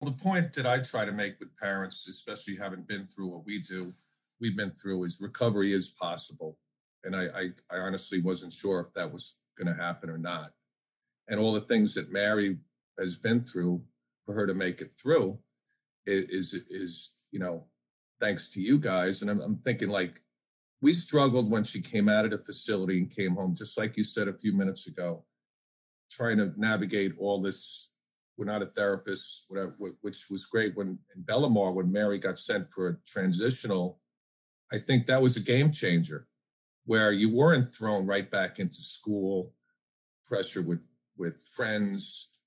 [0.00, 3.46] Well, the point that I try to make with parents, especially having been through what
[3.46, 3.92] we do,
[4.40, 6.58] we've been through, is recovery is possible.
[7.04, 10.52] And I, I, I honestly wasn't sure if that was going to happen or not.
[11.28, 12.58] And all the things that Mary
[12.98, 13.82] has been through
[14.26, 15.38] for her to make it through
[16.06, 17.64] is, is is you know,
[18.20, 19.22] thanks to you guys.
[19.22, 20.20] And I'm, I'm thinking like,
[20.80, 24.04] we struggled when she came out of the facility and came home, just like you
[24.04, 25.24] said a few minutes ago,
[26.12, 27.90] trying to navigate all this.
[28.36, 32.70] We're not a therapist, whatever, which was great when in Bellamar, when Mary got sent
[32.70, 34.00] for a transitional,
[34.72, 36.26] I think that was a game changer
[36.84, 39.52] where you weren't thrown right back into school,
[40.26, 40.80] pressure with,
[41.16, 42.40] with friends,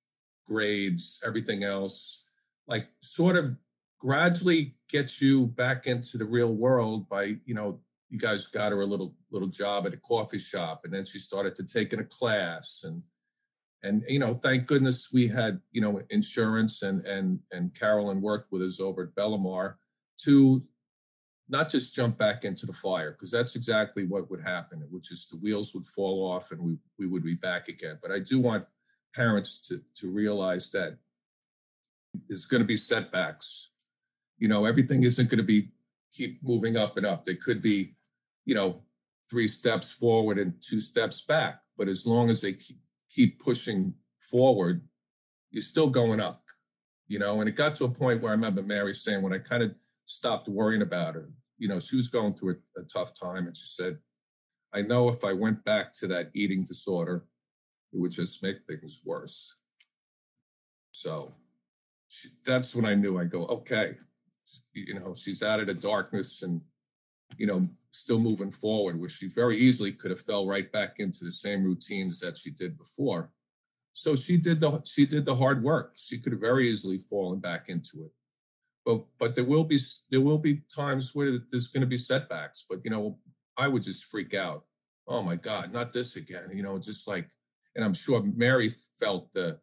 [0.47, 2.25] grades, everything else,
[2.67, 3.55] like sort of
[3.99, 8.81] gradually get you back into the real world by, you know, you guys got her
[8.81, 11.99] a little little job at a coffee shop and then she started to take in
[11.99, 13.01] a class and
[13.85, 18.51] and you know thank goodness we had you know insurance and and and carolyn worked
[18.51, 19.75] with us over at bellamar
[20.17, 20.63] to
[21.47, 25.27] not just jump back into the fire because that's exactly what would happen which is
[25.27, 27.99] the wheels would fall off and we we would be back again.
[28.01, 28.65] But i do want
[29.13, 30.97] parents to to realize that
[32.27, 33.71] there's going to be setbacks.
[34.37, 35.69] You know everything isn't going to be
[36.11, 37.25] keep moving up and up.
[37.25, 37.95] There could be
[38.45, 38.81] you know
[39.29, 42.77] three steps forward and two steps back but as long as they keep
[43.09, 44.81] keep pushing forward,
[45.51, 46.43] you're still going up,
[47.07, 47.39] you know.
[47.39, 49.73] And it got to a point where I remember Mary saying, when I kind of
[50.05, 53.55] stopped worrying about her, you know, she was going through a, a tough time, and
[53.55, 53.97] she said,
[54.73, 57.25] I know if I went back to that eating disorder,
[57.93, 59.61] it would just make things worse.
[60.91, 61.33] So
[62.09, 63.95] she, that's when I knew I go, okay,
[64.73, 66.61] you know, she's out of the darkness and,
[67.37, 71.23] you know, still moving forward, where she very easily could have fell right back into
[71.23, 73.31] the same routines that she did before.
[73.93, 75.93] So she did the she did the hard work.
[75.95, 78.11] She could have very easily fallen back into it.
[78.85, 79.79] But but there will be
[80.11, 82.65] there will be times where there's going to be setbacks.
[82.69, 83.17] But you know,
[83.57, 84.65] I would just freak out.
[85.07, 86.49] Oh my God, not this again.
[86.53, 87.29] You know, just like,
[87.75, 89.59] and I'm sure Mary felt the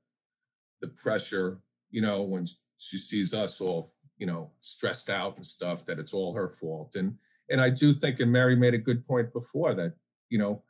[0.81, 1.61] the pressure.
[1.91, 2.47] You know, when
[2.79, 6.97] she sees us all, you know, stressed out and stuff, that it's all her fault.
[6.97, 7.17] And
[7.53, 9.93] and I do think, and Mary made a good point before that,
[10.31, 10.63] you know,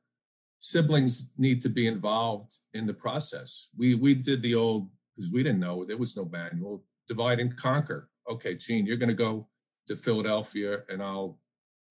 [0.59, 3.69] siblings need to be involved in the process.
[3.79, 7.57] We we did the old because we didn't know there was no manual divide and
[7.57, 8.11] conquer.
[8.29, 9.49] Okay, Gene, you're going to go
[9.87, 11.39] to Philadelphia, and I'll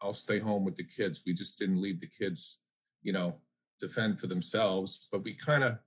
[0.02, 1.24] I'll stay home with the kids.
[1.26, 2.62] We just didn't leave the kids,
[3.02, 3.36] you know,
[3.80, 5.78] to fend for themselves, but we kind of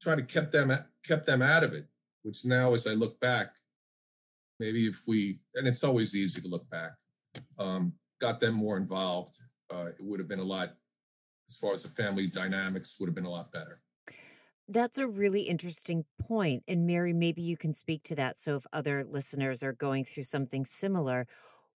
[0.00, 0.76] tried to kept them
[1.06, 1.86] kept them out of it.
[2.22, 3.54] Which now, as I look back,
[4.60, 6.92] maybe if we and it's always easy to look back.
[7.58, 9.36] Um, got them more involved,
[9.70, 10.70] uh, it would have been a lot,
[11.50, 13.80] as far as the family dynamics, would have been a lot better.
[14.68, 16.62] That's a really interesting point.
[16.68, 18.38] And Mary, maybe you can speak to that.
[18.38, 21.26] So if other listeners are going through something similar,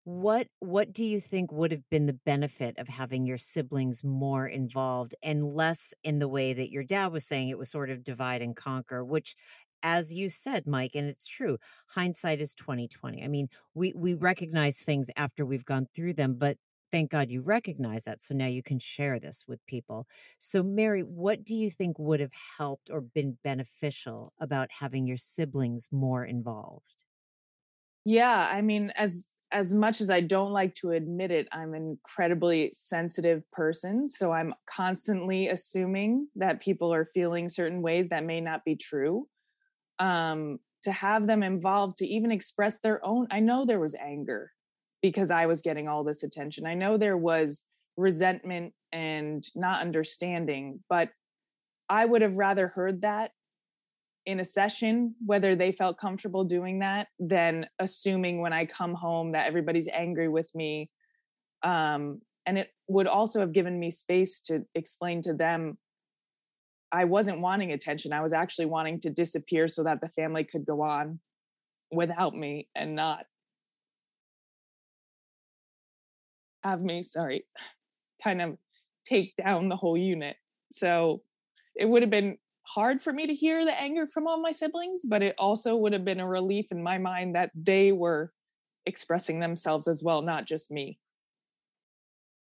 [0.05, 4.47] what what do you think would have been the benefit of having your siblings more
[4.47, 8.05] involved and less in the way that your dad was saying it was sort of
[8.05, 9.34] divide and conquer, which
[9.83, 11.59] as you said, Mike, and it's true,
[11.89, 13.22] hindsight is 2020.
[13.22, 16.59] I mean, we we recognize things after we've gone through them, but
[16.93, 18.22] thank God you recognize that.
[18.22, 20.07] So now you can share this with people.
[20.39, 25.16] So, Mary, what do you think would have helped or been beneficial about having your
[25.16, 27.05] siblings more involved?
[28.05, 31.83] Yeah, I mean, as as much as I don't like to admit it, I'm an
[31.87, 34.09] incredibly sensitive person.
[34.09, 39.29] So I'm constantly assuming that people are feeling certain ways that may not be true
[39.99, 43.26] um, to have them involved to even express their own.
[43.30, 44.53] I know there was anger
[45.03, 46.66] because I was getting all this attention.
[46.66, 47.64] I know there was
[47.97, 51.11] resentment and not understanding, but
[51.88, 53.32] I would have rather heard that
[54.26, 59.32] in a session, whether they felt comfortable doing that, than assuming when I come home
[59.32, 60.90] that everybody's angry with me.
[61.62, 65.78] Um, and it would also have given me space to explain to them
[66.93, 68.12] I wasn't wanting attention.
[68.12, 71.20] I was actually wanting to disappear so that the family could go on
[71.91, 73.26] without me and not
[76.62, 77.45] have me, sorry,
[78.22, 78.57] kind of
[79.05, 80.37] take down the whole unit.
[80.72, 81.22] So
[81.74, 85.03] it would have been hard for me to hear the anger from all my siblings,
[85.09, 88.32] but it also would have been a relief in my mind that they were
[88.84, 90.99] expressing themselves as well, not just me.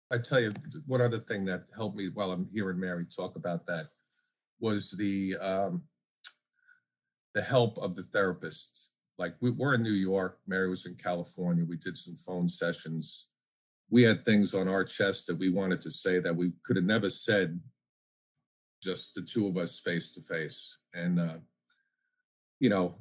[0.10, 0.54] I tell you,
[0.86, 3.88] one other thing that helped me while I'm hearing Mary talk about that
[4.60, 5.84] was the um,
[7.34, 8.90] the help of the therapists.
[9.18, 11.66] Like we, we're in New York, Mary was in California.
[11.66, 13.30] We did some phone sessions.
[13.90, 16.86] We had things on our chest that we wanted to say that we could have
[16.86, 17.60] never said,
[18.84, 20.80] just the two of us face to face.
[20.94, 21.38] And uh,
[22.60, 22.96] you know,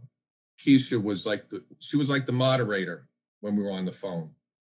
[0.58, 3.08] Keisha was like the she was like the moderator
[3.40, 4.30] when we were on the phone.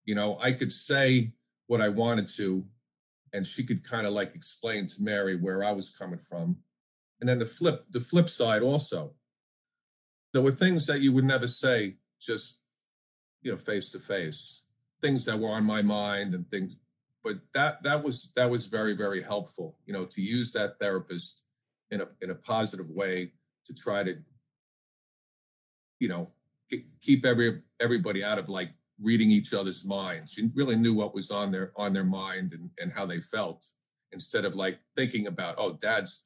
[0.05, 1.33] You know, I could say
[1.67, 2.65] what I wanted to,
[3.33, 6.57] and she could kind of like explain to Mary where I was coming from.
[7.19, 9.13] And then the flip, the flip side also,
[10.33, 12.61] there were things that you would never say just,
[13.41, 14.63] you know, face to face,
[15.01, 16.77] things that were on my mind and things.
[17.23, 21.43] But that that was that was very very helpful, you know, to use that therapist
[21.91, 23.33] in a in a positive way
[23.65, 24.17] to try to,
[25.99, 26.31] you know,
[27.01, 28.69] keep every everybody out of like
[29.01, 30.37] reading each other's minds.
[30.37, 33.65] You really knew what was on their on their mind and, and how they felt
[34.11, 36.25] instead of like thinking about, oh, dad's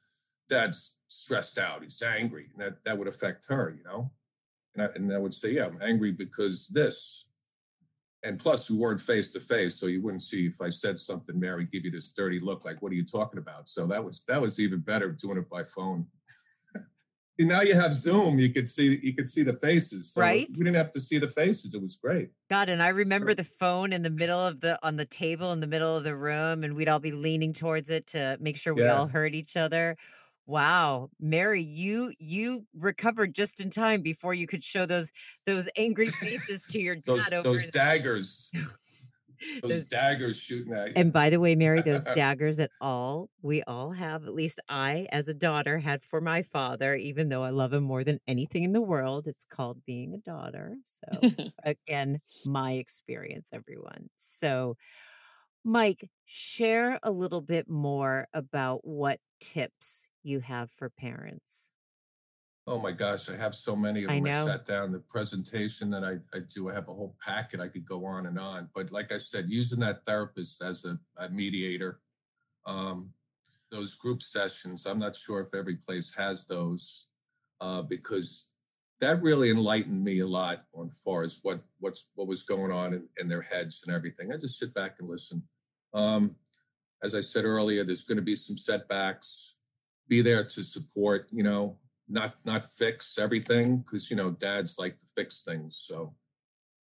[0.49, 2.47] dad's stressed out, he's angry.
[2.53, 4.11] And that, that would affect her, you know?
[4.75, 7.29] And I, and I would say, yeah, I'm angry because this.
[8.25, 11.37] And plus, we weren't face to face, so you wouldn't see if I said something,
[11.37, 13.67] Mary, give you this dirty look, like, what are you talking about?
[13.67, 16.07] So that was that was even better doing it by phone
[17.39, 18.39] now you have Zoom.
[18.39, 20.13] You could see you could see the faces.
[20.13, 20.47] So right.
[20.49, 21.73] We didn't have to see the faces.
[21.73, 22.29] It was great.
[22.49, 25.59] God, and I remember the phone in the middle of the on the table in
[25.59, 28.73] the middle of the room, and we'd all be leaning towards it to make sure
[28.73, 28.95] we yeah.
[28.95, 29.97] all heard each other.
[30.45, 35.11] Wow, Mary, you you recovered just in time before you could show those
[35.45, 37.27] those angry faces to your dad.
[37.31, 38.51] those, those daggers.
[39.61, 40.93] those, those daggers shooting at you.
[40.95, 45.07] And by the way, Mary, those daggers at all, we all have, at least I,
[45.11, 48.63] as a daughter, had for my father, even though I love him more than anything
[48.63, 49.27] in the world.
[49.27, 50.75] It's called being a daughter.
[50.83, 51.31] So,
[51.63, 54.09] again, my experience, everyone.
[54.17, 54.75] So,
[55.63, 61.69] Mike, share a little bit more about what tips you have for parents.
[62.65, 64.25] Oh my gosh, I have so many of them.
[64.25, 66.69] I, I sat down the presentation that I, I do.
[66.69, 67.59] I have a whole packet.
[67.59, 68.69] I could go on and on.
[68.73, 71.99] But like I said, using that therapist as a, a mediator,
[72.65, 73.09] um,
[73.69, 77.07] those group sessions, I'm not sure if every place has those
[77.59, 78.53] uh, because
[79.01, 82.93] that really enlightened me a lot on far as what what's what was going on
[82.93, 84.31] in, in their heads and everything.
[84.31, 85.43] I just sit back and listen.
[85.93, 86.37] Um,
[87.03, 89.57] as I said earlier, there's going to be some setbacks.
[90.07, 91.27] Be there to support.
[91.31, 91.77] You know,
[92.09, 96.13] not not fix everything because you know dads like to fix things so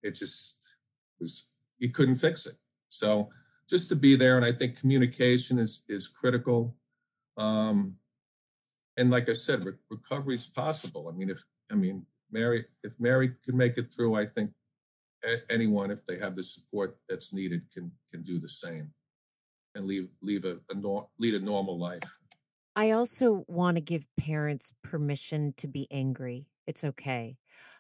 [0.03, 0.75] it just
[1.19, 1.45] was
[1.79, 2.55] he couldn't fix it
[2.87, 3.29] so
[3.69, 6.75] just to be there and i think communication is is critical
[7.37, 7.95] um
[8.97, 12.93] and like i said re- recovery is possible i mean if i mean mary if
[12.99, 14.51] mary can make it through i think
[15.49, 18.91] anyone if they have the support that's needed can can do the same
[19.73, 22.19] and leave leave a, a nor- lead a normal life
[22.75, 26.47] I also want to give parents permission to be angry.
[26.67, 27.37] It's okay.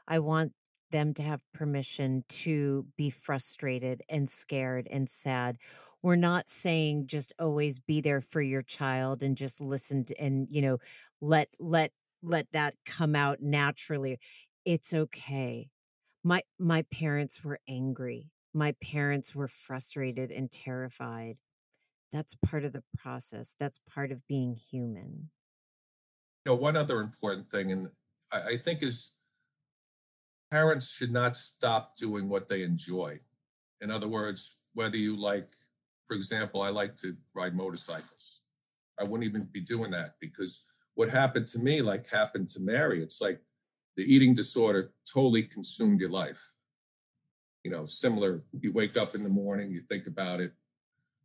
[0.07, 0.53] I want
[0.91, 5.57] them to have permission to be frustrated and scared and sad.
[6.01, 10.47] We're not saying just always be there for your child and just listen to, and
[10.49, 10.77] you know
[11.19, 11.91] let let
[12.21, 14.19] let that come out naturally.
[14.65, 15.69] It's okay.
[16.23, 18.31] My my parents were angry.
[18.53, 21.37] My parents were frustrated and terrified
[22.11, 23.55] that's part of the process.
[23.59, 25.29] That's part of being human.
[26.45, 27.89] You know, one other important thing, and
[28.31, 29.15] I, I think is
[30.51, 33.19] parents should not stop doing what they enjoy.
[33.81, 35.49] In other words, whether you like,
[36.07, 38.41] for example, I like to ride motorcycles.
[38.99, 43.03] I wouldn't even be doing that because what happened to me, like happened to Mary,
[43.03, 43.41] it's like
[43.97, 46.53] the eating disorder totally consumed your life.
[47.63, 50.53] You know, similar, you wake up in the morning, you think about it.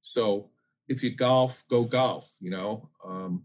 [0.00, 0.50] So
[0.90, 2.34] if you golf, go golf.
[2.40, 3.44] You know, um,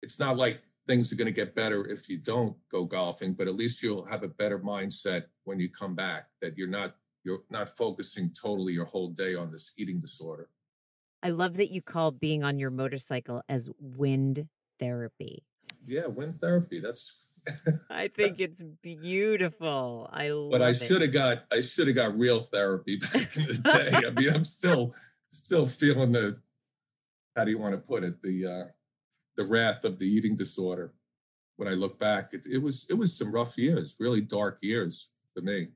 [0.00, 3.48] it's not like things are going to get better if you don't go golfing, but
[3.48, 7.42] at least you'll have a better mindset when you come back that you're not you're
[7.50, 10.48] not focusing totally your whole day on this eating disorder.
[11.22, 15.44] I love that you call being on your motorcycle as wind therapy.
[15.86, 16.80] Yeah, wind therapy.
[16.80, 17.26] That's
[17.90, 20.08] I think it's beautiful.
[20.12, 23.46] I love But I should have got I should have got real therapy back in
[23.46, 24.06] the day.
[24.06, 24.94] I mean, I'm still
[25.30, 26.38] still feeling the
[27.36, 28.64] how do you want to put it the uh,
[29.36, 30.92] the wrath of the eating disorder.
[31.56, 35.10] When I look back, it, it was it was some rough years, really dark years
[35.34, 35.68] for me.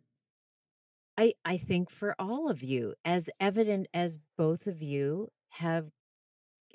[1.16, 5.90] I I think for all of you, as evident as both of you have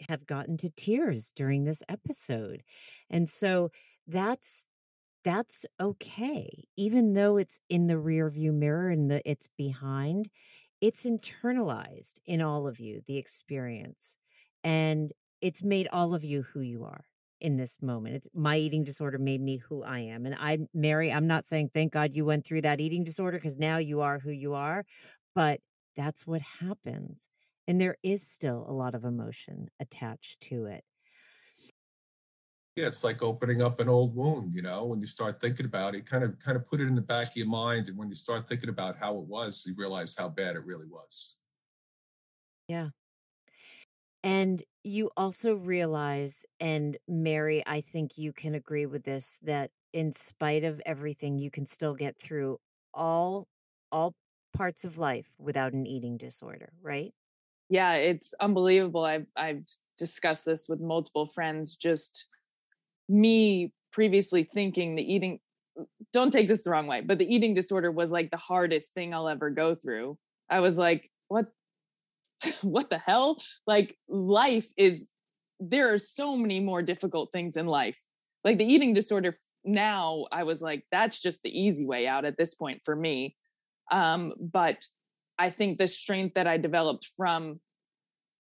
[0.07, 2.63] have gotten to tears during this episode.
[3.09, 3.71] And so
[4.07, 4.65] that's
[5.25, 10.29] that's okay even though it's in the rear view mirror and the it's behind
[10.81, 14.17] it's internalized in all of you, the experience,
[14.63, 15.11] and
[15.41, 17.05] it's made all of you who you are
[17.41, 18.15] in this moment.
[18.15, 20.25] It's my eating disorder made me who I am.
[20.25, 23.57] And I, Mary, I'm not saying thank God you went through that eating disorder because
[23.57, 24.85] now you are who you are,
[25.35, 25.61] but
[25.95, 27.29] that's what happens.
[27.67, 30.83] And there is still a lot of emotion attached to it.
[32.79, 35.95] Yeah, it's like opening up an old wound, you know, when you start thinking about
[35.95, 37.89] it, kind of kind of put it in the back of your mind.
[37.89, 40.85] And when you start thinking about how it was, you realize how bad it really
[40.85, 41.39] was.
[42.69, 42.91] Yeah.
[44.23, 50.13] And you also realize, and Mary, I think you can agree with this, that in
[50.13, 52.61] spite of everything, you can still get through
[52.93, 53.49] all
[53.91, 54.13] all
[54.53, 57.13] parts of life without an eating disorder, right?
[57.67, 59.03] Yeah, it's unbelievable.
[59.03, 59.65] I've I've
[59.97, 61.75] discussed this with multiple friends.
[61.75, 62.27] Just
[63.09, 65.39] me previously thinking the eating
[66.11, 69.13] don't take this the wrong way, but the eating disorder was like the hardest thing
[69.13, 70.17] I'll ever go through.
[70.49, 71.47] I was like, what
[72.61, 73.41] what the hell?
[73.67, 75.07] Like life is
[75.59, 77.97] there are so many more difficult things in life.
[78.43, 79.35] Like the eating disorder
[79.65, 83.35] now I was like that's just the easy way out at this point for me.
[83.91, 84.85] Um but
[85.37, 87.59] I think the strength that I developed from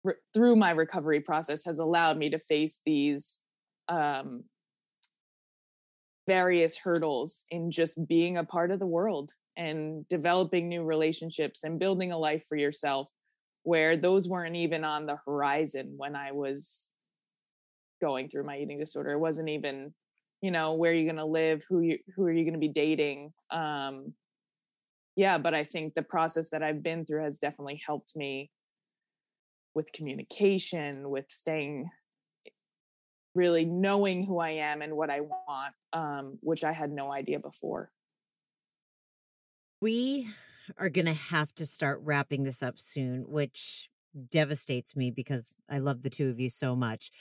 [0.03, 3.39] re- through my recovery process has allowed me to face these
[3.91, 4.43] um
[6.27, 11.79] various hurdles in just being a part of the world and developing new relationships and
[11.79, 13.09] building a life for yourself
[13.63, 16.89] where those weren't even on the horizon when I was
[17.99, 19.11] going through my eating disorder.
[19.11, 19.93] It wasn't even,
[20.41, 22.59] you know, where are you going to live, who you who are you going to
[22.59, 23.33] be dating.
[23.51, 24.13] Um
[25.17, 28.49] yeah, but I think the process that I've been through has definitely helped me
[29.75, 31.89] with communication, with staying
[33.35, 37.39] really knowing who I am and what I want, um, which I had no idea
[37.39, 37.91] before.
[39.81, 40.29] We
[40.77, 43.89] are going to have to start wrapping this up soon, which
[44.29, 47.11] devastates me because I love the two of you so much.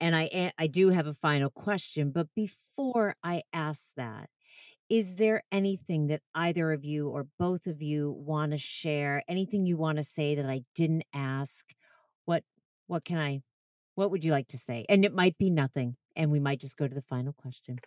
[0.00, 4.28] And I I do have a final question, but before I ask that,
[4.88, 9.22] is there anything that either of you or both of you want to share?
[9.28, 11.64] Anything you want to say that I didn't ask?
[12.24, 12.42] What
[12.88, 13.42] what can I
[14.00, 14.86] what would you like to say?
[14.88, 17.78] And it might be nothing, and we might just go to the final question.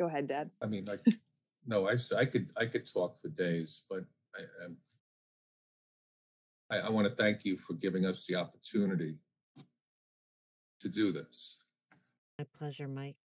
[0.00, 0.50] Go ahead, Dad.
[0.62, 1.00] I mean, like,
[1.66, 4.76] no, I, I could I could talk for days, but I, um,
[6.70, 9.18] I, I want to thank you for giving us the opportunity
[10.80, 11.58] to do this.
[12.38, 13.16] My pleasure, Mike.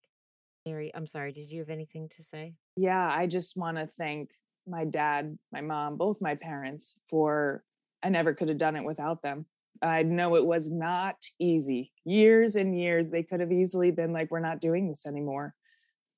[0.65, 1.31] Mary, I'm sorry.
[1.31, 2.55] Did you have anything to say?
[2.75, 4.31] Yeah, I just want to thank
[4.67, 7.63] my dad, my mom, both my parents for
[8.03, 9.45] I never could have done it without them.
[9.81, 11.91] I know it was not easy.
[12.05, 15.55] Years and years, they could have easily been like, we're not doing this anymore.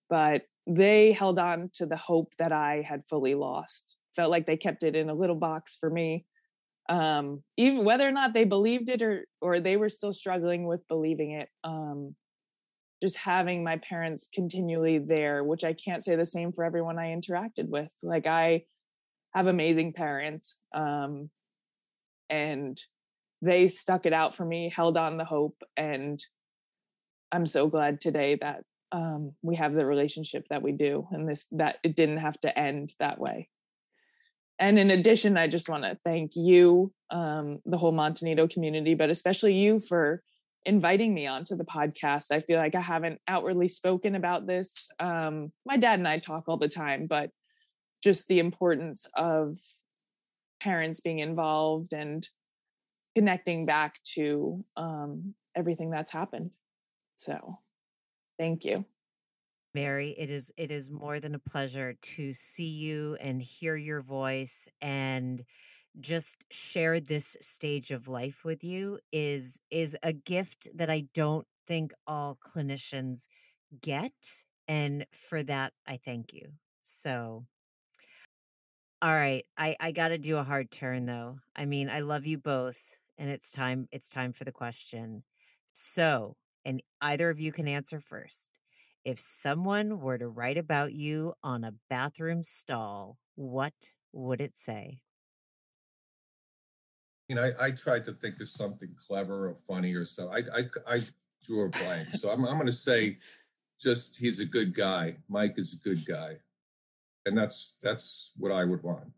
[0.10, 3.98] But they held on to the hope that I had fully lost.
[4.16, 6.26] Felt like they kept it in a little box for me.
[6.90, 10.88] Um, even whether or not they believed it or or they were still struggling with
[10.88, 11.50] believing it.
[11.64, 12.16] Um,
[13.02, 17.16] just having my parents continually there, which I can't say the same for everyone I
[17.16, 17.90] interacted with.
[18.02, 18.64] Like I
[19.34, 20.58] have amazing parents.
[20.74, 21.30] Um,
[22.30, 22.80] and
[23.44, 26.24] they stuck it out for me, held on the hope, and
[27.32, 31.48] I'm so glad today that um, we have the relationship that we do, and this
[31.52, 33.50] that it didn't have to end that way.
[34.60, 38.94] And in addition, I just want to thank you, um, the whole Monte Nido community,
[38.94, 40.22] but especially you for
[40.66, 42.32] inviting me onto the podcast.
[42.32, 44.88] I feel like I haven't outwardly spoken about this.
[45.00, 47.32] Um, my dad and I talk all the time, but
[48.02, 49.58] just the importance of
[50.62, 52.26] parents being involved and
[53.16, 56.52] connecting back to um, everything that's happened.
[57.16, 57.60] So,
[58.40, 58.86] thank you.
[59.74, 64.02] Mary, it is it is more than a pleasure to see you and hear your
[64.02, 65.44] voice and
[66.00, 71.48] just share this stage of life with you is is a gift that I don't
[71.68, 73.28] think all clinicians
[73.82, 74.12] get
[74.68, 76.52] and for that I thank you.
[76.84, 77.46] So
[79.02, 81.40] all right, I I got to do a hard turn though.
[81.56, 82.80] I mean, I love you both
[83.18, 85.24] and it's time it's time for the question.
[85.74, 86.36] So,
[86.66, 88.52] and either of you can answer first.
[89.06, 93.74] If someone were to write about you on a bathroom stall, what
[94.14, 95.00] would it say?
[97.28, 100.32] You know, I, I tried to think of something clever or funny or so.
[100.32, 101.02] I I, I
[101.44, 102.14] drew a blank.
[102.14, 103.18] so I'm I'm going to say,
[103.80, 105.18] just he's a good guy.
[105.30, 106.38] Mike is a good guy,
[107.26, 109.12] and that's that's what I would want.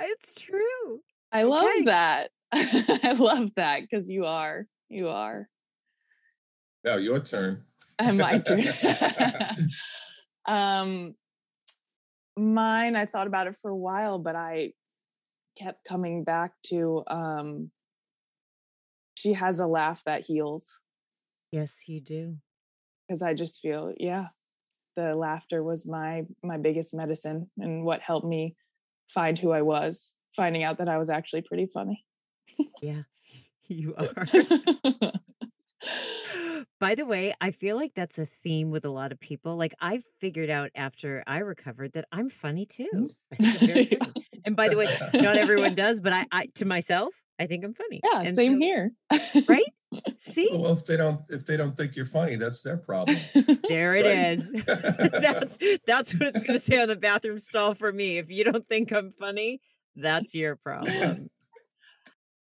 [0.00, 1.02] It's true.
[1.32, 2.30] I love that.
[2.52, 4.66] I love that because you are.
[4.88, 5.48] You are.
[6.84, 7.64] Now your turn.
[8.00, 8.64] My turn.
[10.46, 11.14] um
[12.36, 14.72] mine, I thought about it for a while, but I
[15.58, 17.70] kept coming back to um
[19.16, 20.80] she has a laugh that heals
[21.50, 22.36] Yes, you do.
[23.06, 24.26] because I just feel, yeah,
[24.96, 28.56] the laughter was my my biggest medicine and what helped me
[29.12, 32.04] find who I was, finding out that I was actually pretty funny.
[32.82, 33.02] Yeah,
[33.68, 34.26] you are.
[36.80, 39.56] By the way, I feel like that's a theme with a lot of people.
[39.56, 43.06] Like I figured out after I recovered that I'm funny mm-hmm.
[43.06, 43.10] too.
[43.32, 43.68] I think I'm
[44.06, 44.24] funny.
[44.44, 47.74] And by the way, not everyone does, but I, I to myself, I think I'm
[47.74, 48.00] funny.
[48.04, 48.92] yeah, And same so- here.
[49.48, 49.64] Right?
[50.18, 53.16] See, Well, if they don't, if they don't think you're funny, that's their problem.
[53.68, 54.38] there it Right.
[54.38, 54.50] is.
[55.12, 58.18] that's that's what it's going to say on the bathroom stall for me.
[58.18, 59.60] If you don't think I'm funny,
[59.96, 61.28] that's your problem.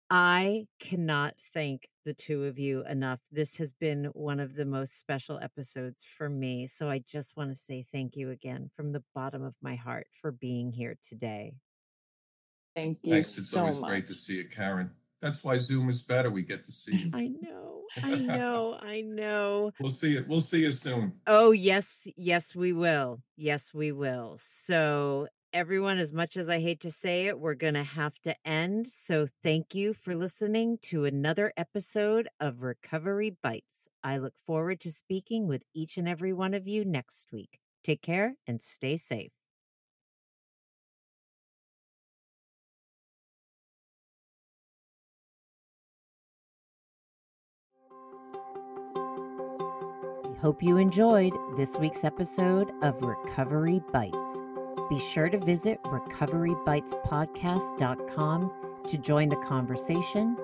[0.09, 3.19] I cannot thank the two of you enough.
[3.31, 6.67] This has been one of the most special episodes for me.
[6.67, 10.07] So I just want to say thank you again from the bottom of my heart
[10.21, 11.53] for being here today.
[12.75, 13.37] Thank you Thanks.
[13.37, 13.89] It's so always much.
[13.89, 14.91] great to see you, Karen.
[15.21, 16.29] That's why Zoom is better.
[16.29, 17.11] We get to see you.
[17.13, 19.71] I know, I know, I know.
[19.79, 20.25] We'll see you.
[20.27, 21.13] We'll see you soon.
[21.25, 23.21] Oh, yes, yes, we will.
[23.37, 24.37] Yes, we will.
[24.39, 28.35] So, everyone, as much as I hate to say it, we're going to have to
[28.45, 28.87] end.
[28.87, 33.87] So, thank you for listening to another episode of Recovery Bites.
[34.03, 37.59] I look forward to speaking with each and every one of you next week.
[37.85, 39.31] Take care and stay safe.
[50.25, 54.41] We hope you enjoyed this week's episode of Recovery Bites.
[54.89, 58.51] Be sure to visit recoverybitespodcast.com
[58.87, 60.37] to join the conversation,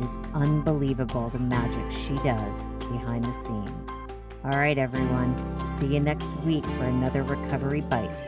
[0.00, 3.90] It is unbelievable the magic she does behind the scenes.
[4.44, 5.34] All right, everyone.
[5.78, 8.27] See you next week for another recovery bite.